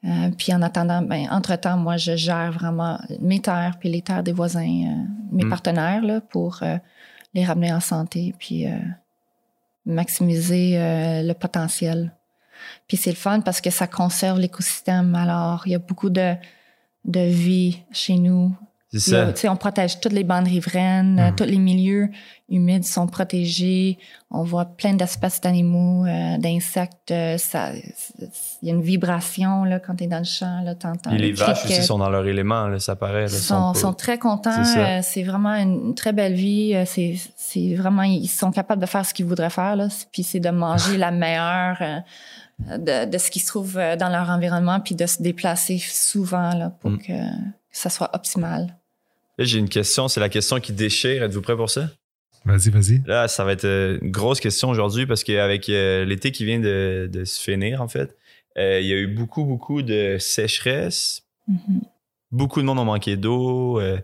[0.04, 4.22] Euh, puis en attendant, ben, entre-temps, moi, je gère vraiment mes terres puis les terres
[4.22, 5.50] des voisins, euh, mes Mhm.
[5.50, 6.76] partenaires, là, pour euh,
[7.34, 8.66] les ramener en santé puis
[9.84, 10.76] maximiser
[11.22, 12.12] le potentiel.
[12.88, 15.14] Puis c'est le fun parce que ça conserve l'écosystème.
[15.14, 16.34] Alors, il y a beaucoup de,
[17.04, 18.54] de vie chez nous.
[18.92, 19.52] C'est a- ça.
[19.52, 21.34] on protège toutes les bandes riveraines, euh, Mhm.
[21.36, 22.08] tous les milieux
[22.48, 23.98] humides sont protégés.
[24.30, 27.10] On voit plein d'espèces d'animaux, euh, d'insectes.
[27.10, 27.72] euh, ça,
[28.62, 30.62] il y a une vibration là, quand tu es dans le champ.
[30.62, 33.24] Là, t'entends Puis les le vaches aussi sont dans leur élément, là, ça paraît.
[33.24, 34.64] ils sont, très contents.
[35.02, 36.74] C'est vraiment une très belle vie.
[36.86, 39.76] C'est c'est vraiment, ils sont capables de faire ce qu'ils voudraient faire.
[39.76, 39.88] Là.
[40.12, 41.98] Puis c'est de manger la meilleure euh,
[42.58, 46.54] de, de ce qui se trouve euh, dans leur environnement, puis de se déplacer souvent
[46.54, 46.98] là, pour Mm.
[46.98, 47.12] que, que
[47.72, 48.76] ça soit optimal.
[49.38, 50.08] Là, j'ai une question.
[50.08, 51.22] C'est la question qui déchire.
[51.22, 51.90] Êtes-vous prêt pour ça?
[52.46, 53.02] Vas-y, vas-y.
[53.06, 56.60] Là, ça va être euh, une grosse question aujourd'hui parce qu'avec euh, l'été qui vient
[56.60, 58.16] de, de se finir, en fait,
[58.56, 61.24] euh, il y a eu beaucoup, beaucoup de sécheresse.
[61.48, 61.80] Mhm.
[62.30, 63.78] Beaucoup de monde ont manqué d'eau.
[63.80, 63.98] euh,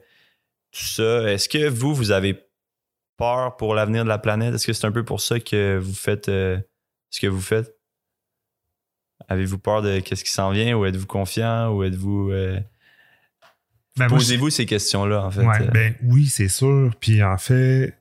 [0.73, 2.37] tout ça, est-ce que vous, vous avez
[3.17, 4.55] peur pour l'avenir de la planète?
[4.55, 6.59] Est-ce que c'est un peu pour ça que vous faites euh,
[7.11, 7.75] ce que vous faites?
[9.29, 12.31] Avez-vous peur de qu'est-ce qui s'en vient ou êtes-vous confiant ou êtes-vous.
[12.31, 12.59] euh,
[13.97, 15.45] Ben, Posez-vous ces questions-là, en fait.
[15.45, 16.93] Ouais, Euh, ben oui, c'est sûr.
[17.01, 17.95] Puis en fait,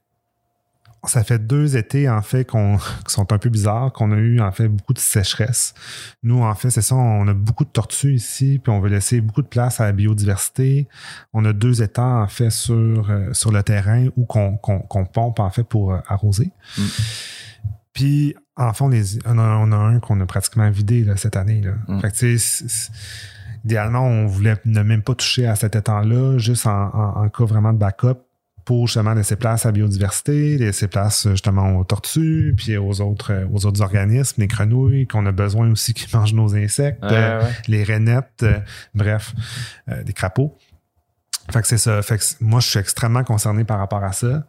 [1.04, 4.40] ça fait deux étés en fait qu'on qui sont un peu bizarres, qu'on a eu
[4.40, 5.74] en fait beaucoup de sécheresse.
[6.24, 9.20] Nous, en fait, c'est ça, on a beaucoup de tortues ici, puis on veut laisser
[9.20, 10.88] beaucoup de place à la biodiversité.
[11.34, 14.58] On a deux étangs en fait sur, euh, sur le terrain où qu'on
[15.12, 16.52] pompe en fait pour euh, arroser.
[16.78, 16.82] Mm.
[17.94, 18.84] Puis en fait,
[19.26, 21.62] on, a, un qu'on a pratiquement vidé là, cette année.
[21.62, 21.74] Là.
[21.88, 22.02] Mm.
[22.02, 22.38] Fait que
[23.66, 27.46] idéalement, on voulait ne même pas toucher à cet étang-là, juste en, en- en cas
[27.46, 28.18] vraiment de backup
[28.66, 33.34] pour justement laisser place à la biodiversité, laisser place justement aux tortues, puis aux autres,
[33.34, 37.10] euh, aux autres organismes, les grenouilles qu'on a besoin aussi qui mangent nos insectes, Ouais,
[37.12, 37.52] euh, ouais.
[37.68, 38.60] les rainettes, euh,
[38.94, 39.34] bref,
[39.90, 40.56] euh, des crapauds.
[41.52, 42.02] Fait que c'est ça.
[42.04, 44.44] Fait que c- moi, je suis extrêmement concerné par rapport à ça.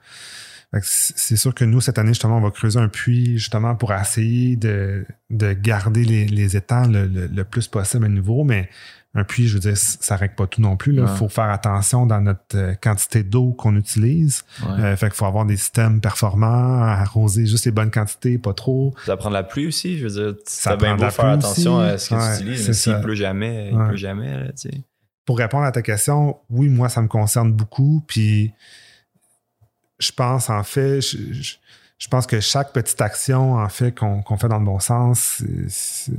[0.80, 4.56] C'est sûr que nous, cette année, justement, on va creuser un puits justement pour essayer
[4.56, 8.70] de, de garder les, les étangs le, le- le plus possible à nouveau, mais
[9.14, 10.94] un puits, je veux dire, ça règle pas tout non plus.
[10.94, 11.16] Il Ouais.
[11.18, 14.44] faut faire attention dans notre euh, quantité d'eau qu'on utilise.
[14.62, 14.80] Ouais.
[14.82, 18.94] Euh, fait qu'il faut avoir des systèmes performants, arroser juste les bonnes quantités, pas trop.
[19.04, 20.34] Ça prend de la pluie aussi, je veux dire.
[20.46, 21.84] Ça bien beau faire attention aussi.
[21.92, 24.70] à ce que Ouais, tu utilises, mais s'il pleut jamais, il pleut jamais, là, tu
[24.70, 24.82] sais.
[25.26, 28.02] pour répondre à ta question, oui, moi, ça me concerne beaucoup.
[28.08, 28.54] Puis,
[30.02, 31.54] je pense, en fait, je, je-
[31.98, 36.12] je pense que chaque petite action, en fait, qu'on fait dans le bon sens, c'est-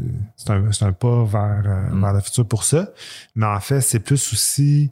[0.48, 2.02] un, un pas vers, euh, Mm.
[2.02, 2.88] vers le futur pour ça.
[3.36, 4.92] Mais en fait, c'est plus aussi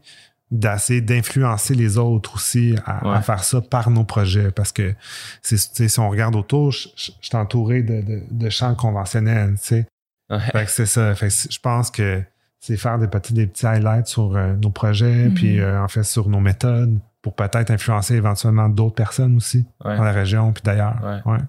[0.51, 4.51] d'essayer d'influencer les autres aussi à, faire ça par nos projets.
[4.51, 4.93] Parce que
[5.41, 9.88] si on regarde autour, je, suis entouré de, de, de champs conventionnels, tu sais.
[10.30, 10.39] Ouais.
[10.51, 11.15] Fait que c'est ça.
[11.15, 12.21] Fait que c'est- je pense que
[12.60, 15.34] c'est faire des petits, des petits highlights sur euh, nos projets, Mhm.
[15.34, 19.95] puis euh, en fait sur nos méthodes pour peut-être influencer éventuellement d'autres personnes aussi Ouais.
[19.97, 20.95] dans la région puis d'ailleurs.
[21.03, 21.31] Ouais.
[21.34, 21.39] Ouais.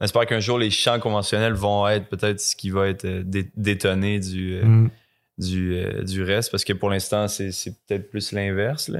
[0.00, 3.50] J'espère qu'un jour, les champs conventionnels vont être peut-être ce qui va être euh, dé-
[3.56, 4.90] détonné du, euh, Mm.
[5.38, 7.50] du, euh, du reste, parce que pour l'instant, c'est
[7.86, 8.90] peut-être plus l'inverse.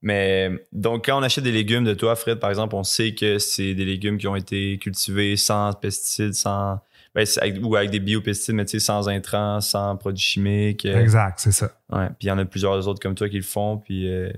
[0.00, 3.38] Mais donc, quand on achète des légumes de toi, Fred, par exemple, on sait que
[3.38, 6.80] c'est des légumes qui ont été cultivés sans pesticides, sans.
[7.14, 10.84] ben, avec- ou avec des biopesticides, mais tu sais, sans intrants, sans produits chimiques.
[10.84, 11.72] Exact, c'est ça.
[11.90, 13.78] Ouais, puis il y en a plusieurs autres comme toi qui le font.
[13.78, 14.30] Puis, euh,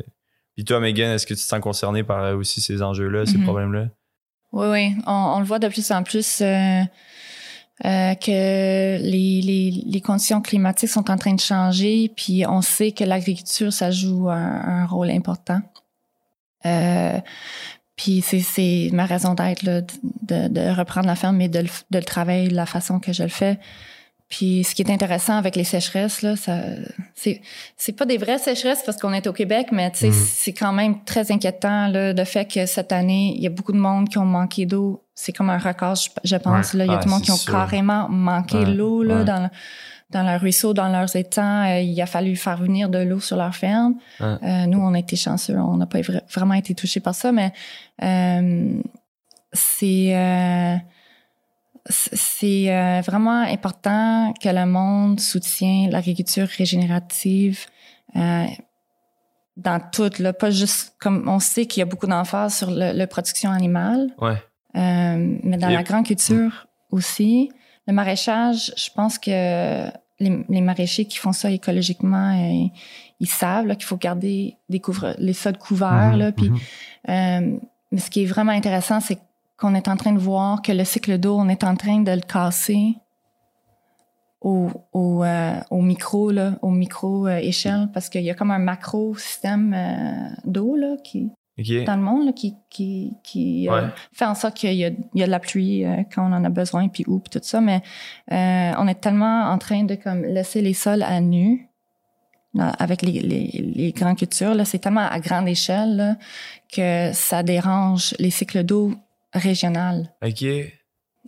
[0.61, 3.39] puis toi, Megan, est-ce que tu te sens concerné par euh, aussi ces enjeux-là, ces
[3.39, 3.45] Mhm.
[3.45, 3.87] problèmes-là?
[4.53, 4.95] Oui, oui.
[5.07, 6.83] On, on le voit de plus en plus euh,
[7.87, 8.31] euh, que
[9.01, 13.73] les, les, les conditions climatiques sont en train de changer, puis on sait que l'agriculture,
[13.73, 15.63] ça joue un, un rôle important.
[16.67, 17.19] Euh,
[17.97, 22.49] puis c'est, ma raison d'être, de reprendre la ferme et de le, de le travailler
[22.49, 23.59] de la façon que je le fais.
[24.31, 26.59] Puis ce qui est intéressant avec les sécheresses, là, ça,
[27.17, 27.43] c'est,
[27.77, 30.13] c'est pas des vraies sécheresses parce qu'on est au Québec, mais tu sais, Mhm.
[30.15, 33.73] c'est quand même très inquiétant là, le fait que cette année, il y a beaucoup
[33.73, 35.03] de monde qui ont manqué d'eau.
[35.17, 36.75] C'est comme un record, je, je pense.
[36.75, 36.85] Là.
[36.85, 37.53] Il y a tout le monde qui ont sûr.
[37.53, 39.25] carrément manqué Ouais, l'eau là, ouais.
[39.25, 39.49] dans, le-
[40.11, 41.65] dans leurs ruisseaux, dans leurs étangs.
[41.69, 43.97] Euh, il a fallu faire venir de l'eau sur leur ferme.
[44.21, 45.57] Euh, nous, on a été chanceux.
[45.59, 47.53] On n'a pas vra- vraiment été touchés par ça, mais
[48.05, 48.81] euh,
[49.53, 50.81] c'est...
[51.87, 57.67] c'est euh, vraiment important que le monde soutienne l'agriculture régénérative
[58.17, 58.45] euh,
[59.57, 63.07] dans tout, là, pas juste comme on sait qu'il y a beaucoup d'emphase sur la
[63.07, 64.37] production animale, Ouais.
[64.77, 67.51] euh, mais dans la grande culture aussi.
[67.87, 69.87] Le maraîchage, je pense que
[70.21, 72.33] les, les maraîchers qui font ça écologiquement,
[73.21, 76.13] ils savent qu'il faut garder des couvre les sols couverts.
[76.13, 77.61] Mhm, là, puis, mhm.
[77.91, 79.19] mais ce qui est vraiment intéressant, c'est
[79.61, 82.11] qu'on est en train de voir que le cycle d'eau, on est en train de
[82.13, 82.95] le casser
[84.41, 88.51] au, au, euh, au micro, là, au micro euh, échelle, parce qu'il y a comme
[88.51, 91.31] un macro système euh, d'eau là, qui,
[91.85, 93.83] dans le monde là, qui, qui, qui Ouais.
[94.15, 96.43] fait en sorte qu'il y a, il y a de la pluie quand on en
[96.43, 97.61] a besoin, puis où, puis tout ça.
[97.61, 97.83] Mais
[98.31, 101.69] on est tellement en train de comme laisser les sols à nu
[102.55, 104.55] là, avec les, les, les grandes cultures.
[104.55, 106.17] Là, c'est tellement à grande échelle là,
[106.75, 108.95] que ça dérange les cycles d'eau
[109.33, 110.13] régionales.
[110.25, 110.45] OK.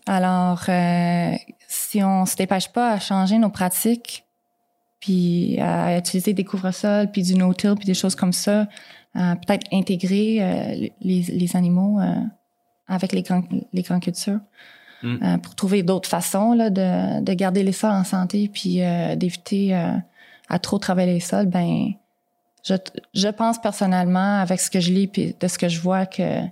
[0.07, 1.33] Alors, euh,
[1.69, 4.25] si on se dépêche pas à changer nos pratiques,
[5.01, 8.69] puis à utiliser des couvre-sols, puis du no-till, puis des choses comme ça,
[9.17, 12.15] euh, peut-être intégrer euh, les, les animaux euh,
[12.89, 14.41] avec les, grands, les grandes cultures,
[15.03, 15.19] Mm.
[15.21, 18.81] euh, pour trouver d'autres façons là, de, de garder les sols en santé, puis
[19.17, 19.75] d'éviter
[20.49, 21.89] à trop travailler les sols, ben,
[22.65, 22.75] je,
[23.13, 26.43] je pense personnellement, avec ce que je lis, puis de ce que je vois, que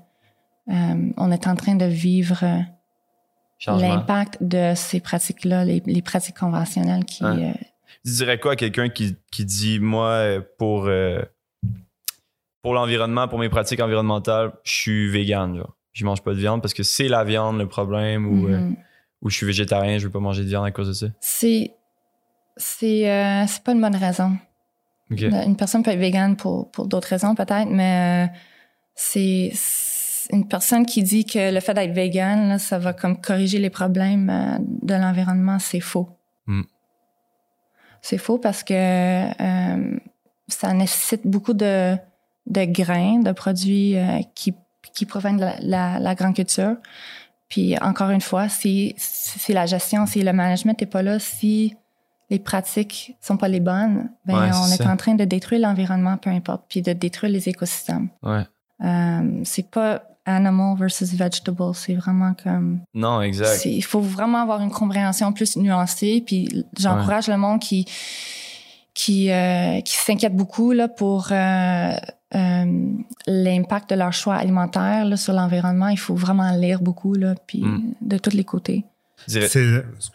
[0.71, 6.39] euh, on est en train de vivre euh, l'impact de ces pratiques-là, les, les pratiques
[6.39, 7.25] conventionnelles qui...
[7.25, 7.51] Ouais.
[7.51, 7.53] euh,
[8.05, 11.21] Tu dirais quoi à quelqu'un qui, qui dit, moi, pour, euh,
[12.63, 15.57] pour l'environnement, pour mes pratiques environnementales, je suis vegan.
[15.57, 15.77] Genre.
[15.93, 18.77] Je mange pas de viande parce que c'est la viande le problème ou, euh, Mhm.
[19.23, 21.07] ou je suis végétarien, je veux pas manger de viande à cause de ça.
[21.21, 21.75] C'est.
[22.57, 24.37] C'est euh, pas une bonne raison.
[25.11, 28.31] Une personne peut être végane pour, pour d'autres raisons, peut-être, mais
[28.95, 29.51] c'est
[30.33, 33.71] une personne qui dit que le fait d'être végane, là, ça va comme corriger les
[33.71, 36.09] problèmes euh, de l'environnement, c'est faux.
[36.47, 36.63] Mm.
[38.03, 39.99] C'est faux parce que euh,
[40.49, 41.97] ça nécessite beaucoup de,
[42.47, 44.55] de grains, de produits euh, qui,
[44.95, 46.77] qui proviennent de la, la, la grande culture.
[47.49, 51.77] Puis encore une fois, si, si la gestion, si le management n'est pas là, si
[52.31, 56.17] les pratiques sont pas les bonnes, ben Ouais, on est en train de détruire l'environnement,
[56.17, 58.09] peu importe, puis de détruire les écosystèmes.
[58.23, 58.47] Ouais.
[58.83, 63.65] Euh, c'est pas animal versus vegetable, c'est vraiment comme Non, exact.
[63.65, 66.23] il faut vraiment avoir une compréhension plus nuancée.
[66.27, 67.87] Puis j'encourage le monde qui
[68.95, 71.93] qui euh, qui s'inquiète beaucoup là pour euh,
[72.35, 72.93] euh,
[73.27, 75.89] l'impact de leur choix alimentaire là, sur l'environnement.
[75.89, 77.95] Il faut vraiment lire beaucoup là, puis Mm.
[78.01, 78.85] de tous les côtés.
[79.29, 79.41] Vas-y,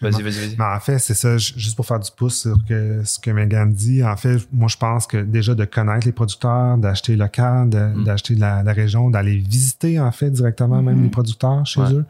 [0.01, 0.55] vas-y, vas-y.
[0.57, 3.31] Mais en fait, c'est ça, ju- juste pour faire du pouce sur que, ce que
[3.31, 4.03] Megan dit.
[4.03, 8.03] En fait, moi, je pense que déjà de connaître les producteurs, d'acheter local, de- Mm.
[8.03, 11.03] d'acheter de la, la région, d'aller visiter, en fait, directement même Mhm.
[11.03, 11.93] les producteurs chez Ouais.
[11.93, 12.05] eux,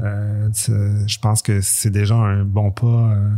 [0.00, 0.48] euh,
[1.06, 3.30] je pense que c'est déjà un bon pas euh,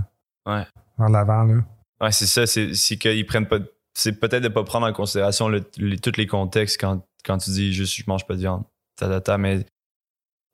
[0.47, 0.66] Ouais.
[0.99, 1.45] vers l'avant.
[1.45, 1.64] Là.
[2.01, 3.59] Ouais, c'est ça, c'est c'est qu'ils prennent pas.
[3.95, 7.51] C'est peut-être de pas prendre en considération le- les- tous les contextes quand, quand tu
[7.51, 8.62] dis juste je mange pas de viande.
[8.97, 9.64] Ta, ta, ta, mais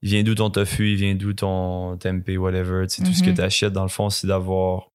[0.03, 2.87] il vient d'où ton tofu, il vient d'où ton tempeh, whatever.
[2.89, 3.37] tu sais, Tout ce que Mhm.
[3.37, 4.91] tu achètes, dans le fond, c'est d'avoir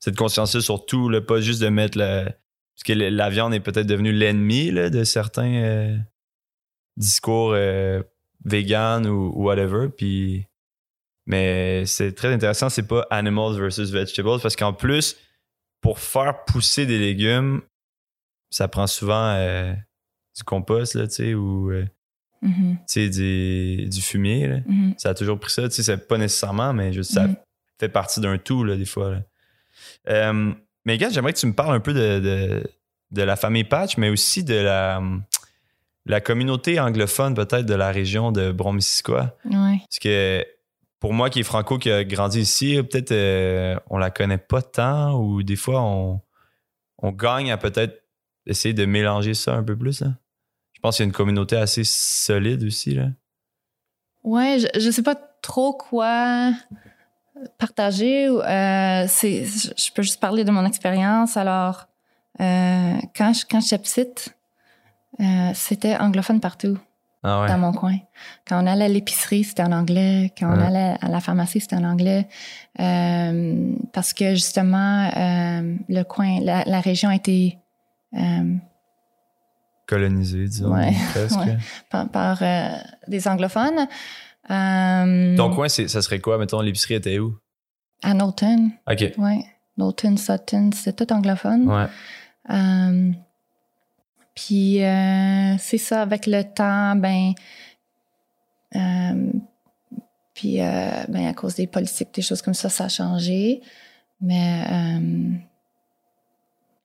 [0.00, 2.24] cette conscience-là sur tout, là, pas juste de mettre la.
[2.24, 5.96] Parce que la viande est peut-être devenue l'ennemi de certains euh,
[6.96, 8.02] discours euh,
[8.44, 9.88] vegan ou, ou whatever.
[9.96, 10.46] Puis.
[11.26, 15.16] Mais c'est très intéressant, c'est pas animals versus vegetables parce qu'en plus,
[15.80, 17.62] pour faire pousser des légumes,
[18.50, 19.72] ça prend souvent euh,
[20.36, 21.70] du compost, là, tu sais, ou
[22.86, 24.46] sais, du, du fumier.
[24.48, 24.56] là.
[24.66, 24.94] mhm.
[24.98, 27.36] Ça a toujours pris ça, c'est pas nécessairement, mais juste, ça Mhm.
[27.80, 29.10] fait partie d'un tout, là, des fois.
[29.10, 29.22] là.
[30.08, 30.52] Euh,
[30.84, 32.64] mais gars, j'aimerais que tu me parles un peu de, de,
[33.10, 35.02] de la famille Patch, mais aussi de la,
[36.06, 39.36] la communauté anglophone, peut-être, de la région de Brom-Missisquoi.
[39.46, 39.78] Ouais.
[39.88, 40.44] Parce que
[41.00, 44.62] pour moi qui est franco, qui a grandi ici, peut-être euh, on la connaît pas
[44.62, 46.20] tant ou des fois on,
[46.98, 48.02] on gagne à peut-être
[48.46, 50.00] essayer de mélanger ça un peu plus.
[50.00, 50.14] là.
[50.84, 52.94] Je pense qu'il y a une communauté assez solide aussi.
[52.94, 53.06] Là.
[54.22, 56.52] Ouais, je, je sais pas trop quoi
[57.56, 58.28] partager.
[58.28, 61.38] Euh, c'est, je peux juste parler de mon expérience.
[61.38, 61.86] Alors,
[62.38, 64.36] euh, quand je, quand j'étais petite,
[65.20, 66.76] euh, c'était anglophone partout
[67.22, 67.48] Ah ouais.
[67.48, 67.96] dans mon coin.
[68.46, 70.34] Quand on allait à l'épicerie, c'était en anglais.
[70.38, 72.28] Quand on allait à la pharmacie, c'était en anglais.
[72.76, 75.10] Parce que justement,
[75.88, 77.56] le coin, la, la région a été
[79.86, 80.72] Colonisé, disons.
[80.74, 80.92] Ouais.
[81.12, 81.38] presque.
[81.38, 81.58] Ouais.
[81.90, 82.76] par, par, euh,
[83.08, 83.86] des anglophones.
[84.50, 86.38] Euh, Ton coin, c'est- ça serait quoi?
[86.38, 87.36] Mettons, l'épicerie était où?
[88.02, 89.12] À Knowlton, OK.
[89.18, 89.44] ouais.
[89.76, 91.68] Knowlton, Sutton, c'était tout anglophone.
[91.70, 91.86] Ouais.
[92.50, 93.10] Euh,
[94.34, 97.32] puis euh, c'est ça, avec le temps, ben,
[100.34, 103.62] puis ben, à cause des politiques, des choses comme ça, ça a changé.
[104.20, 104.64] Mais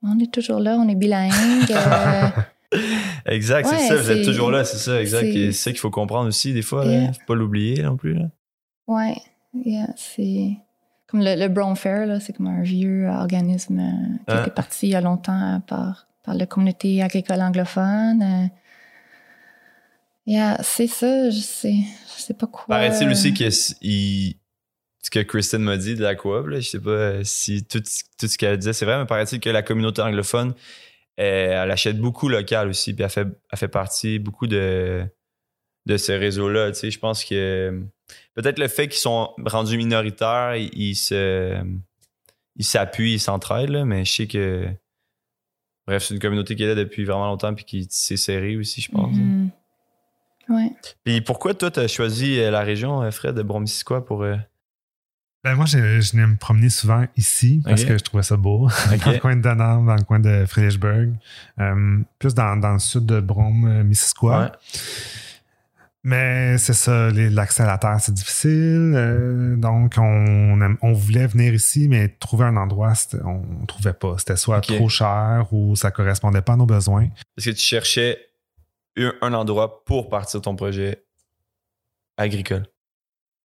[0.01, 1.31] on est toujours là, on est bilingue.
[2.73, 2.77] euh,
[3.25, 3.95] Exact, c'est ça.
[3.95, 5.31] Vous êtes toujours là, c'est ça, exact.
[5.31, 6.85] c'est- ça qu'il faut comprendre aussi, des fois.
[6.85, 6.91] là.
[6.91, 7.13] Yeah.
[7.13, 8.13] Faut pas l'oublier non plus.
[8.13, 8.29] Là.
[8.87, 9.15] ouais,
[9.65, 10.51] yeah, c'est
[11.07, 14.41] comme le, le Brown Fair, c'est comme un vieux organisme euh, qui Hein?
[14.43, 18.21] était parti il y a longtemps par, par la communauté agricole anglophone.
[18.21, 18.47] euh.
[20.27, 21.73] Yeah, c'est ça, je sais,
[22.15, 22.65] je sais pas quoi.
[22.67, 23.45] Paraît-il aussi que
[23.81, 24.35] il-
[25.01, 27.79] ce que Kristen m'a dit de la coop, là, je sais pas euh, si tout,
[27.79, 30.53] tout ce qu'elle disait c'est vrai, mais paraît-il que la communauté anglophone,
[31.19, 35.05] elle, elle achète beaucoup local aussi, puis elle fait, elle fait partie beaucoup de,
[35.85, 36.71] de ce réseau-là.
[36.71, 37.83] Tu sais, je pense que
[38.33, 41.61] peut-être le fait qu'ils sont rendus minoritaires, ils, se
[42.55, 44.67] ils s'appuient, ils s'entraident, là, mais je sais que
[45.85, 48.81] bref, c'est une communauté qui est là depuis vraiment longtemps puis qui s'est serrée aussi,
[48.81, 49.15] je pense.
[49.15, 49.49] Mhm.
[50.49, 50.71] Ouais.
[51.03, 54.23] Puis pourquoi toi, tu as choisi euh, la région, euh, Fred, de Bromisquoi pour.
[54.23, 54.35] euh,
[55.43, 58.67] Ben moi, je, je venais me promener souvent ici parce que je trouvais ça beau.
[59.05, 61.13] dans le coin de Denham, dans le coin de Friedrichsburg.
[61.59, 64.39] Euh, plus dans, dans le sud de Brome, euh, Missisquoi.
[64.41, 64.51] Ouais.
[66.03, 68.93] Mais c'est ça, l'accès à la terre, c'est difficile.
[68.95, 74.15] euh, donc, on, on voulait venir ici, mais trouver un endroit, on ne trouvait pas.
[74.17, 77.07] C'était soit trop cher ou ça correspondait pas à nos besoins.
[77.35, 78.17] Parce que tu cherchais
[78.97, 81.03] un, un endroit pour partir ton projet
[82.17, 82.65] agricole?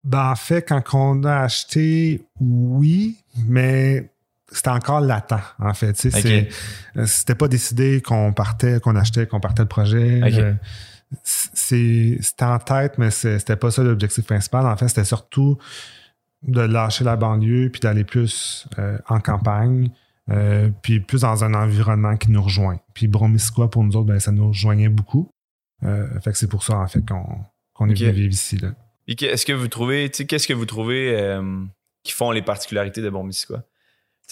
[0.04, 4.10] Ben, en fait, quand on a acheté, oui, mais
[4.52, 5.94] c'était encore latent, en fait.
[6.96, 10.20] Euh, C'était pas décidé qu'on partait, qu'on achetait, qu'on partait le projet.
[10.40, 10.54] Euh,
[11.22, 14.66] c'est- C'était en tête, mais c'était pas ça l'objectif principal.
[14.66, 15.56] En fait, c'était surtout
[16.46, 19.90] de lâcher la banlieue puis d'aller plus euh, en campagne,
[20.30, 22.78] euh, puis plus dans un environnement qui nous rejoint.
[22.92, 25.30] Puis Bromisquois, pour nous autres, ben, ça nous rejoignait beaucoup.
[25.84, 27.24] Euh, fait que c'est pour ça, en fait, qu'on
[27.72, 28.56] qu'on est venu vivre ici.
[28.58, 28.68] Là.
[29.06, 31.62] Est-ce que vous trouvez, tu sais, qu'est-ce que vous trouvez euh,
[32.02, 33.10] qui font les particularités de?
[33.10, 33.56] Tu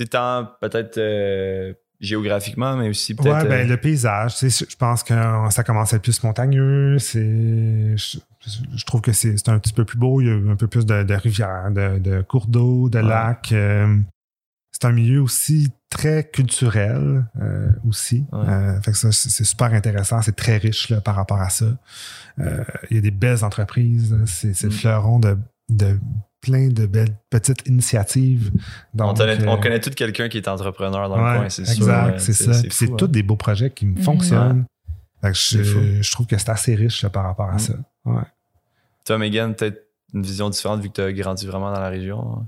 [0.04, 3.42] sais, tant peut-être euh, géographiquement, mais aussi peut-être.
[3.42, 5.14] Ouais, ben, euh, le paysage, tu sais, je pense que
[5.50, 6.98] ça commence à être plus montagneux.
[6.98, 8.18] C'est, je,
[8.74, 10.20] je trouve que c'est c'est un petit peu plus beau.
[10.20, 13.04] Il y a un peu plus de, de rivières, de, de cours d'eau, de Ouais.
[13.04, 13.52] lacs.
[14.82, 18.24] C'est un milieu aussi très culturel euh, aussi.
[18.32, 18.48] Ouais.
[18.48, 20.20] Euh, fait que ça, c'est c'est super intéressant.
[20.22, 21.66] C'est très riche là, par rapport à ça.
[22.40, 24.16] Euh, il y a des belles entreprises.
[24.26, 24.76] C'est c'est le Mm.
[24.76, 25.98] fleuron de, de
[26.40, 28.50] plein de belles petites initiatives.
[28.94, 31.48] on, Donc, connaît, on euh, connaît tout quelqu'un qui est entrepreneur dans Ouais, le coin,
[31.48, 31.74] c'est sûr.
[31.84, 32.52] exact, c'est ça.
[32.54, 33.08] C'est fou, tous hein.
[33.08, 34.02] des beaux projets qui me Mhm.
[34.02, 34.64] fonctionnent.
[35.20, 35.78] Fait que C'est fou.
[35.80, 37.58] je, je trouve que c'est assez riche là, par rapport à Mhm.
[37.60, 37.74] ça.
[38.06, 38.22] Ouais.
[39.04, 42.20] Toi, Megan, peut-être une vision différente vu que tu as grandi vraiment dans la région.
[42.38, 42.46] hein?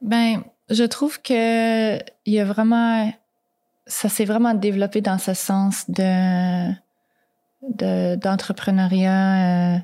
[0.00, 1.96] Ben, je trouve que
[2.26, 3.12] il y a vraiment,
[3.86, 6.72] ça s'est vraiment développé dans ce sens de
[7.62, 9.78] de- d'entrepreneuriat euh,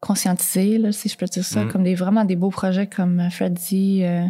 [0.00, 1.68] conscientisé, là, si je peux dire ça, Mm.
[1.68, 4.26] comme des vraiment des beaux projets comme Fred dit, euh,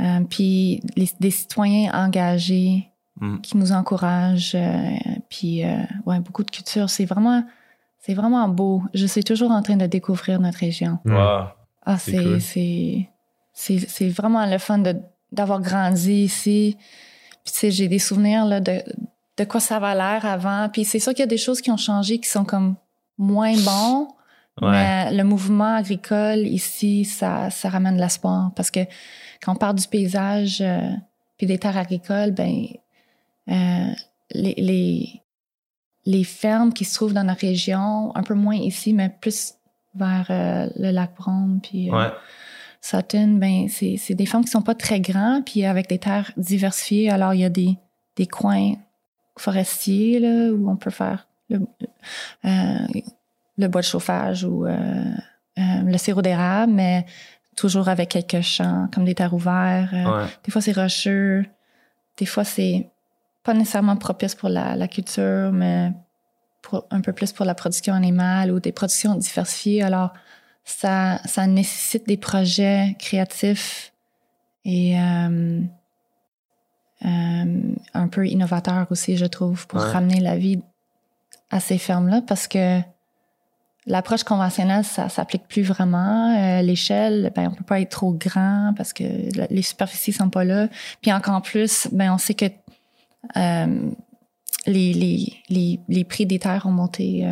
[0.00, 2.88] euh, puis les- des citoyens engagés
[3.20, 3.40] Mm.
[3.40, 4.90] qui nous encouragent, euh,
[5.28, 6.88] puis euh, ouais, beaucoup de culture.
[6.88, 7.44] C'est vraiment,
[7.98, 8.82] c'est vraiment beau.
[8.94, 10.98] Je suis toujours en train de découvrir notre région.
[11.04, 11.48] Wow.
[11.84, 13.06] Ah, C'est c'est cool.
[13.52, 14.96] C'est vraiment le fun de
[15.32, 16.76] d'avoir grandi ici.
[17.44, 18.82] Puis tu sais, j'ai des souvenirs là de
[19.38, 20.68] de quoi ça avait l'air avant.
[20.68, 22.76] Puis c'est sûr qu'il y a des choses qui ont changé qui sont comme
[23.16, 24.08] moins bons.
[24.60, 24.72] Ouais.
[24.72, 28.80] Mais le mouvement agricole ici, ça, ça ramène de l'espoir parce que
[29.42, 30.90] quand on parle du paysage euh,
[31.38, 32.66] puis des terres agricoles, ben
[33.48, 33.94] euh,
[34.32, 35.22] les, les
[36.06, 39.54] les fermes qui se trouvent dans la région, un peu moins ici, mais plus
[39.94, 42.10] vers euh, le lac Brome puis euh, Ouais.
[42.80, 46.32] Sutton, ben c'est c'est des fermes qui sont pas très grands puis avec des terres
[46.36, 47.10] diversifiées.
[47.10, 47.76] Alors il y a des
[48.16, 48.74] des coins
[49.36, 51.60] forestiers là où on peut faire le,
[52.44, 52.86] euh,
[53.58, 55.04] le bois de chauffage ou euh,
[55.58, 57.04] euh, le sirop d'érable, mais
[57.56, 59.92] toujours avec quelques champs, comme des terres ouvertes.
[59.92, 60.26] Ouais.
[60.44, 61.44] Des fois, c'est rocheux.
[62.16, 62.88] Des fois, c'est
[63.42, 65.92] pas nécessairement propice pour la, la culture, mais
[66.62, 69.82] pour- un peu plus pour la production animale ou des productions diversifiées.
[69.82, 70.12] Alors,
[70.64, 73.92] ça, ça nécessite des projets créatifs
[74.64, 75.60] et euh,
[77.04, 79.90] euh, un peu innovateurs aussi, je trouve, pour Ouais.
[79.90, 80.60] ramener la vie
[81.50, 82.80] à ces fermes-là parce que
[83.86, 86.36] l'approche conventionnelle, ça s'applique plus vraiment.
[86.38, 89.04] Euh, L'échelle, ben, on peut pas être trop grand parce que
[89.36, 90.68] la- les superficies sont pas là.
[91.00, 92.44] Puis encore plus, ben, on sait que
[94.66, 97.26] les, les, les, les prix des terres ont monté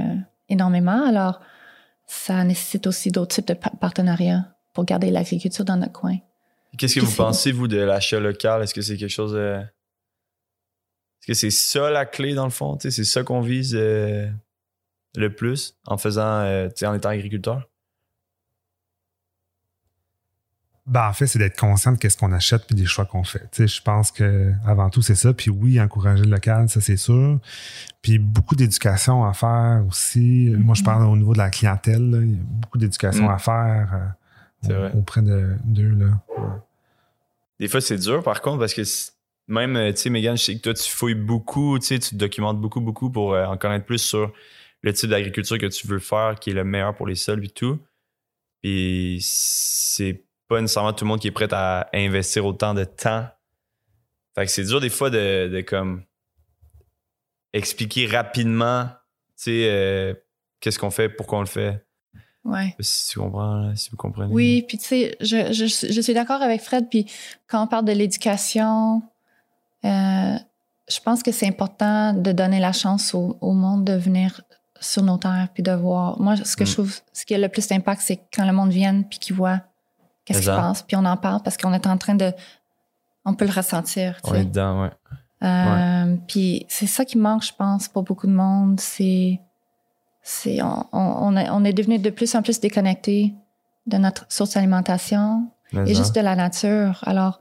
[0.48, 1.06] énormément.
[1.06, 1.40] Alors,
[2.08, 6.16] ça nécessite aussi d'autres types de pa- partenariats pour garder l'agriculture dans notre coin.
[6.76, 8.62] Qu'est-ce que vous pensez, vous, de l'achat local?
[8.62, 9.58] Est-ce que c'est quelque chose de.
[11.20, 12.78] Est-ce que c'est ça la clé, dans le fond?
[12.80, 14.28] C'est ça qu'on vise euh,
[15.16, 17.67] le plus en faisant, euh, en étant agriculteur?
[20.88, 23.40] Ben, en fait, c'est d'être conscient de qu'est-ce qu'on achète puis des choix qu'on fait.
[23.52, 25.34] Tu sais, je pense que avant tout, c'est ça.
[25.34, 27.38] Puis oui, encourager le local, ça, c'est sûr.
[28.00, 30.50] Puis beaucoup d'éducation à faire aussi.
[30.58, 32.10] Moi, je parle au niveau de la clientèle.
[32.10, 32.18] là.
[32.22, 33.30] Il y a beaucoup d'éducation Mm.
[33.30, 34.14] à faire
[34.70, 35.92] euh, auprès de- d'eux.
[35.94, 36.44] Ouais.
[37.60, 38.82] Des fois, c'est dur, par contre, parce que
[39.46, 42.10] même, euh, tu sais, Megan, je sais que toi, tu fouilles beaucoup, tu sais, tu
[42.10, 44.32] te documentes beaucoup, beaucoup pour euh, en connaître plus sur
[44.82, 47.48] le type d'agriculture que tu veux faire, qui est le meilleur pour les sols et
[47.50, 47.78] tout.
[48.62, 53.26] Puis c'est pas nécessairement tout le monde qui est prêt à investir autant de temps.
[54.34, 56.04] Fait que c'est dur des fois de, de comme
[57.52, 58.86] expliquer rapidement,
[59.36, 60.14] tu sais, euh,
[60.60, 61.84] qu'est-ce qu'on fait, pourquoi on le fait.
[62.44, 62.74] Ouais.
[62.80, 64.32] Si tu comprends, là, si vous comprenez.
[64.32, 66.88] Oui, puis tu sais, je, je, je suis d'accord avec Fred.
[66.88, 67.06] Puis
[67.46, 69.02] quand on parle de l'éducation,
[69.84, 70.34] euh,
[70.88, 74.40] je pense que c'est important de donner la chance au, au monde de venir
[74.80, 76.18] sur nos terres puis de voir.
[76.20, 76.66] Moi, ce que Mm.
[76.66, 79.34] je trouve, ce qui a le plus d'impact, c'est quand le monde vient puis qu'il
[79.36, 79.60] voit
[80.28, 80.62] qu'est-ce qui se Exact.
[80.62, 82.32] passe, puis on en parle parce qu'on est en train de,
[83.24, 84.20] on peut le ressentir.
[84.22, 84.40] tu On sais.
[84.42, 84.90] est dedans, ouais.
[85.44, 88.80] Euh, Puis c'est ça qui manque, je pense, pour beaucoup de monde.
[88.80, 89.40] C'est,
[90.22, 90.98] c'est on, on,
[91.32, 93.34] on est, on est devenu de plus en plus déconnecté
[93.86, 97.00] de notre source d'alimentation et juste de la nature.
[97.06, 97.40] Alors,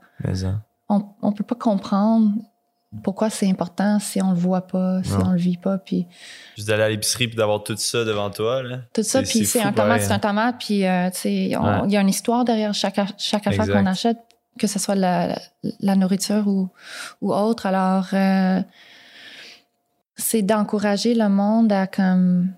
[0.88, 2.32] on on peut pas comprendre
[3.02, 5.26] pourquoi c'est important si on le voit pas, si Non.
[5.26, 5.76] on le vit pas.
[5.78, 6.06] Puis
[6.56, 8.78] Juste d'aller à l'épicerie puis d'avoir tout ça devant toi, là.
[8.94, 10.18] tout ça, C'est- puis c'est un tomate, c'est un hein.
[10.18, 10.56] tomate.
[10.58, 11.88] Puis euh, tu sais, on- il Ouais.
[11.90, 14.18] y a une histoire derrière chaque, chaque affaire qu'on achète.
[14.58, 15.38] que ce soit la,
[15.78, 16.68] la nourriture ou,
[17.20, 17.66] ou autre.
[17.66, 18.60] Alors, euh,
[20.16, 22.50] c'est d'encourager le monde à comme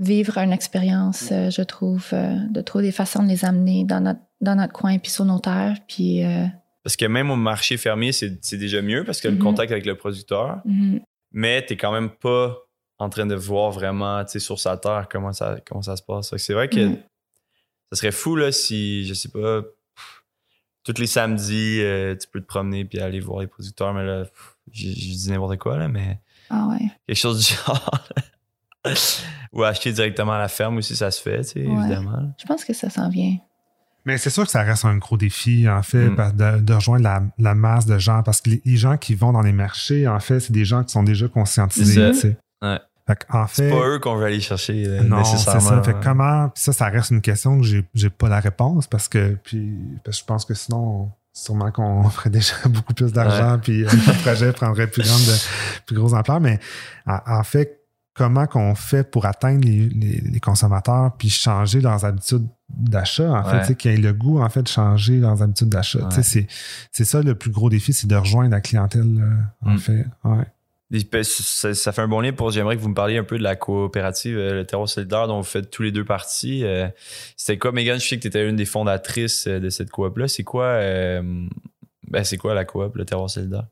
[0.00, 4.00] vivre une expérience, euh, je trouve, euh, de trouver des façons de les amener dans
[4.00, 5.78] notre, dans notre coin puis sur nos terres.
[5.88, 6.44] Puis, euh,
[6.84, 9.42] Parce que même au marché fermier, c'est déjà mieux parce que le Mhm.
[9.42, 11.00] contact avec le producteur, mhm.
[11.32, 12.58] mais t'es quand même pas
[12.98, 16.36] en train de voir vraiment tu sur sa terre comment ça, comment ça se passe.
[16.36, 16.98] C'est vrai que Mhm.
[17.90, 20.24] ça serait fou là, si, je sais pas, pff,
[20.84, 24.24] tous les samedis, euh, tu peux te promener puis aller voir les producteurs, mais là,
[24.24, 26.20] pff, j'ai dit n'importe quoi, là, mais
[26.50, 26.86] Ah ouais.
[27.06, 27.90] quelque chose du genre.
[29.52, 31.72] Ou acheter directement à la ferme aussi, ça se fait, tu sais, Ouais.
[31.72, 32.34] évidemment.
[32.38, 33.38] Je pense que ça s'en vient.
[34.06, 36.32] Mais c'est sûr que ça reste un gros défi, en fait, Mm.
[36.36, 38.22] de, de rejoindre la, la masse de gens.
[38.22, 40.84] Parce que les, les gens qui vont dans les marchés, en fait, c'est des gens
[40.84, 41.94] qui sont déjà conscientisés.
[41.94, 42.36] C'est tu sais.
[42.62, 42.78] Ouais.
[43.06, 43.18] Fait
[43.52, 45.60] C'est pas eux qu'on veut aller chercher euh, Non, c'est nécessairement.
[45.60, 45.82] ça.
[45.82, 46.02] Fait que ouais.
[46.04, 46.48] comment.
[46.48, 49.36] puis ça, ça reste une question que j'ai, j'ai pas la réponse parce que.
[49.44, 49.74] Puis,
[50.04, 53.88] parce que je pense que sinon, sûrement qu'on ferait déjà beaucoup plus d'argent, puis euh,
[53.90, 56.40] le projet prendrait plus grande, de- plus grosse ampleur.
[56.40, 56.58] Mais
[57.06, 57.80] en, en fait,
[58.14, 63.44] comment qu'on fait pour atteindre les, les- les consommateurs puis changer leurs habitudes d'achat, en
[63.44, 63.64] fait, Ouais.
[63.64, 65.98] sais, qu'ils aient le goût, en fait, de changer leurs habitudes d'achat.
[66.08, 66.22] Ouais.
[66.92, 69.78] c'est, ça le plus gros défi, c'est de rejoindre la clientèle, euh, en Mm.
[69.78, 70.06] fait.
[70.24, 70.44] Ouais.
[70.90, 72.50] Puis, Ça, ça fait un bon lien pour.
[72.52, 75.38] J'aimerais que vous me parliez un peu de la coopérative, euh, le terreau solidaire, dont
[75.38, 76.62] vous faites tous les deux partie.
[76.64, 76.86] Euh,
[77.36, 77.98] C'était quoi, Megan?
[77.98, 80.28] Je sais que tu étais une des fondatrices de cette coop-là.
[80.28, 83.66] C'est quoi, ben, c'est quoi la coop, le terreau solidaire?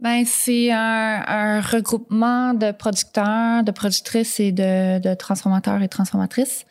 [0.00, 6.66] Ben, c'est un, regroupement de producteurs, de productrices et de, transformateurs et transformatrices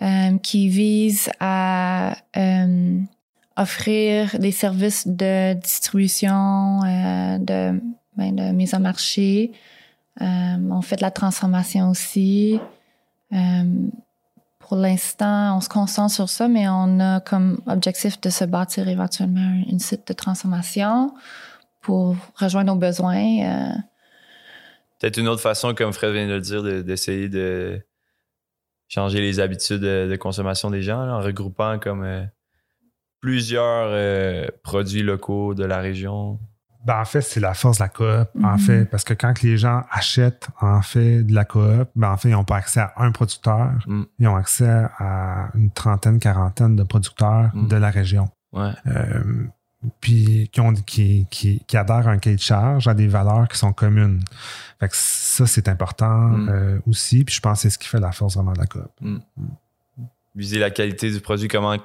[0.00, 3.00] euh, qui vise à euh,
[3.56, 7.80] offrir des services de distribution, euh, de,
[8.16, 9.52] ben, de mise en marché.
[10.20, 12.58] On fait de la transformation aussi.
[14.58, 18.88] Pour l'instant, on se concentre sur ça, mais on a comme objectif de se bâtir
[18.88, 21.12] éventuellement un, une site de transformation
[21.80, 23.16] pour rejoindre nos besoins.
[23.42, 23.72] euh,
[25.00, 27.80] Peut-être une autre façon, comme Fred vient de le dire, de- d'essayer de,
[28.88, 32.24] changer les habitudes de, de consommation des gens là, en regroupant comme euh,
[33.20, 36.38] plusieurs euh, produits locaux de la région.
[36.84, 38.58] Ben, en fait, c'est la force de la coop, en Mhm.
[38.58, 42.28] fait, parce que quand les gens achètent, en fait, de la coop, ben, en fait,
[42.28, 44.02] ils n'ont pas accès à un producteur, Mm.
[44.20, 44.68] ils ont accès
[44.98, 47.68] à une trentaine, quarantaine de producteurs Mm.
[47.68, 48.28] de la région.
[48.52, 48.70] Ouais.
[48.86, 49.44] Euh,
[50.00, 53.46] puis qui, ont, qui, qui, qui adhèrent à un cahier de charge, à des valeurs
[53.48, 54.22] qui sont communes.
[54.80, 56.48] Fait que ça, c'est important Mm.
[56.48, 57.24] euh, aussi.
[57.24, 58.90] Puis je pense que c'est ce qui fait la force vraiment de la coop.
[60.34, 61.76] Viser la qualité du produit, comment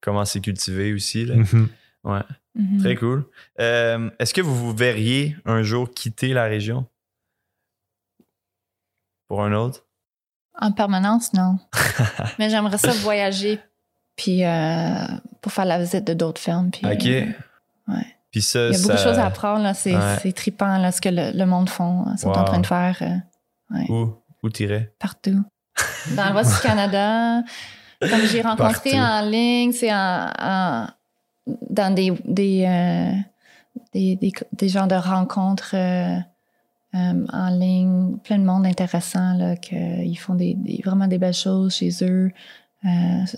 [0.00, 1.24] comment c'est cultivé aussi.
[1.24, 1.36] Là.
[1.36, 1.68] Mhm.
[2.04, 2.20] Ouais.
[2.56, 2.80] mhm.
[2.80, 3.24] Très cool.
[3.60, 6.86] Euh, Est-ce que vous vous verriez un jour quitter la région?
[9.28, 9.86] Pour un autre?
[10.60, 11.58] En permanence, non.
[12.38, 13.58] Mais j'aimerais ça voyager
[14.16, 15.04] puis euh,
[15.40, 16.70] pour faire la visite de d'autres fermes.
[16.70, 17.06] Puis, OK.
[17.06, 17.24] euh,
[17.88, 18.06] ouais.
[18.30, 19.62] Puis ça, Il y a beaucoup de choses à apprendre.
[19.62, 19.74] là.
[19.74, 20.16] C'est Ouais.
[20.22, 22.36] c'est trippant là, ce que le, le monde font, sont Wow.
[22.38, 24.92] en train de faire euh, Où, où t'irais?
[24.98, 25.42] partout.
[26.16, 27.42] Dans l'ouest du Canada.
[28.00, 28.96] Comme j'ai rencontré Partout.
[28.96, 30.86] en ligne, c'est en, en-
[31.70, 33.12] dans des, des, euh,
[33.92, 36.16] des, des, des genres de rencontres euh,
[36.94, 41.32] euh, en ligne, plein de monde intéressant, là, que ils font des- vraiment des belles
[41.34, 42.30] choses chez eux.
[42.84, 42.88] Euh,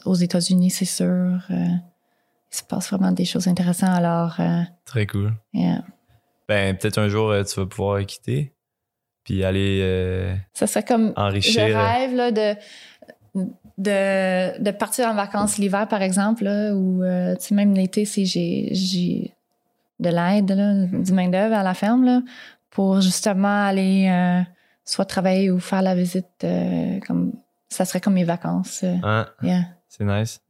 [0.04, 1.06] aux États-Unis, c'est sûr.
[1.50, 1.66] euh,
[2.52, 3.90] il se passe vraiment des choses intéressantes.
[3.90, 5.34] Alors, euh, Très cool.
[5.52, 5.82] yeah.
[6.48, 8.54] Ben, peut-être un jour, tu vas pouvoir quitter
[9.24, 11.64] puis aller euh, ça serait comme enrichir.
[11.76, 12.54] rêve là, de,
[13.78, 18.26] de, de partir en vacances l'hiver, par exemple, ou euh, tu sais, même l'été, si
[18.26, 19.32] j'ai, j'ai
[19.98, 22.22] de l'aide, du main-d'œuvre à la ferme, là,
[22.70, 24.42] pour justement aller euh,
[24.84, 26.46] soit travailler ou faire la visite,
[27.06, 27.32] comme
[27.74, 28.80] ça serait comme mes vacances.
[28.84, 29.26] euh, Hein?
[29.42, 29.62] yeah.
[29.88, 30.40] C'est nice.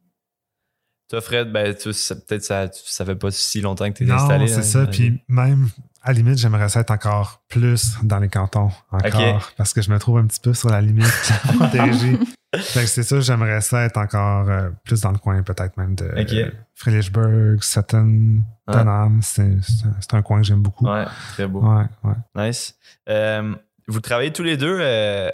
[1.11, 4.15] Toi, Fred, ben, tu, ça- peut-être ça, ça fait pas si longtemps que t'es Non,
[4.15, 4.47] installé.
[4.49, 4.87] c'est hein, ça.
[4.87, 5.69] Puis même,
[6.03, 8.71] à la limite, j'aimerais ça être encore plus dans les cantons.
[8.91, 9.53] Encore.
[9.57, 11.05] Parce que je me trouve un petit peu sur la limite
[11.73, 16.07] que c'est ça, j'aimerais ça être encore euh, plus dans le coin, peut-être même de
[16.07, 16.33] Ok.
[16.33, 18.75] euh, Frelichburg, Sutton, Ouais.
[18.75, 19.21] Dunham.
[19.23, 20.87] C'est c'est un- c'est un coin que j'aime beaucoup.
[20.89, 21.05] Ouais,
[21.35, 21.61] très beau.
[21.61, 22.15] Ouais, ouais.
[22.49, 22.75] Nice.
[23.11, 23.55] Euh,
[23.89, 25.31] vous travaillez tous les deux euh,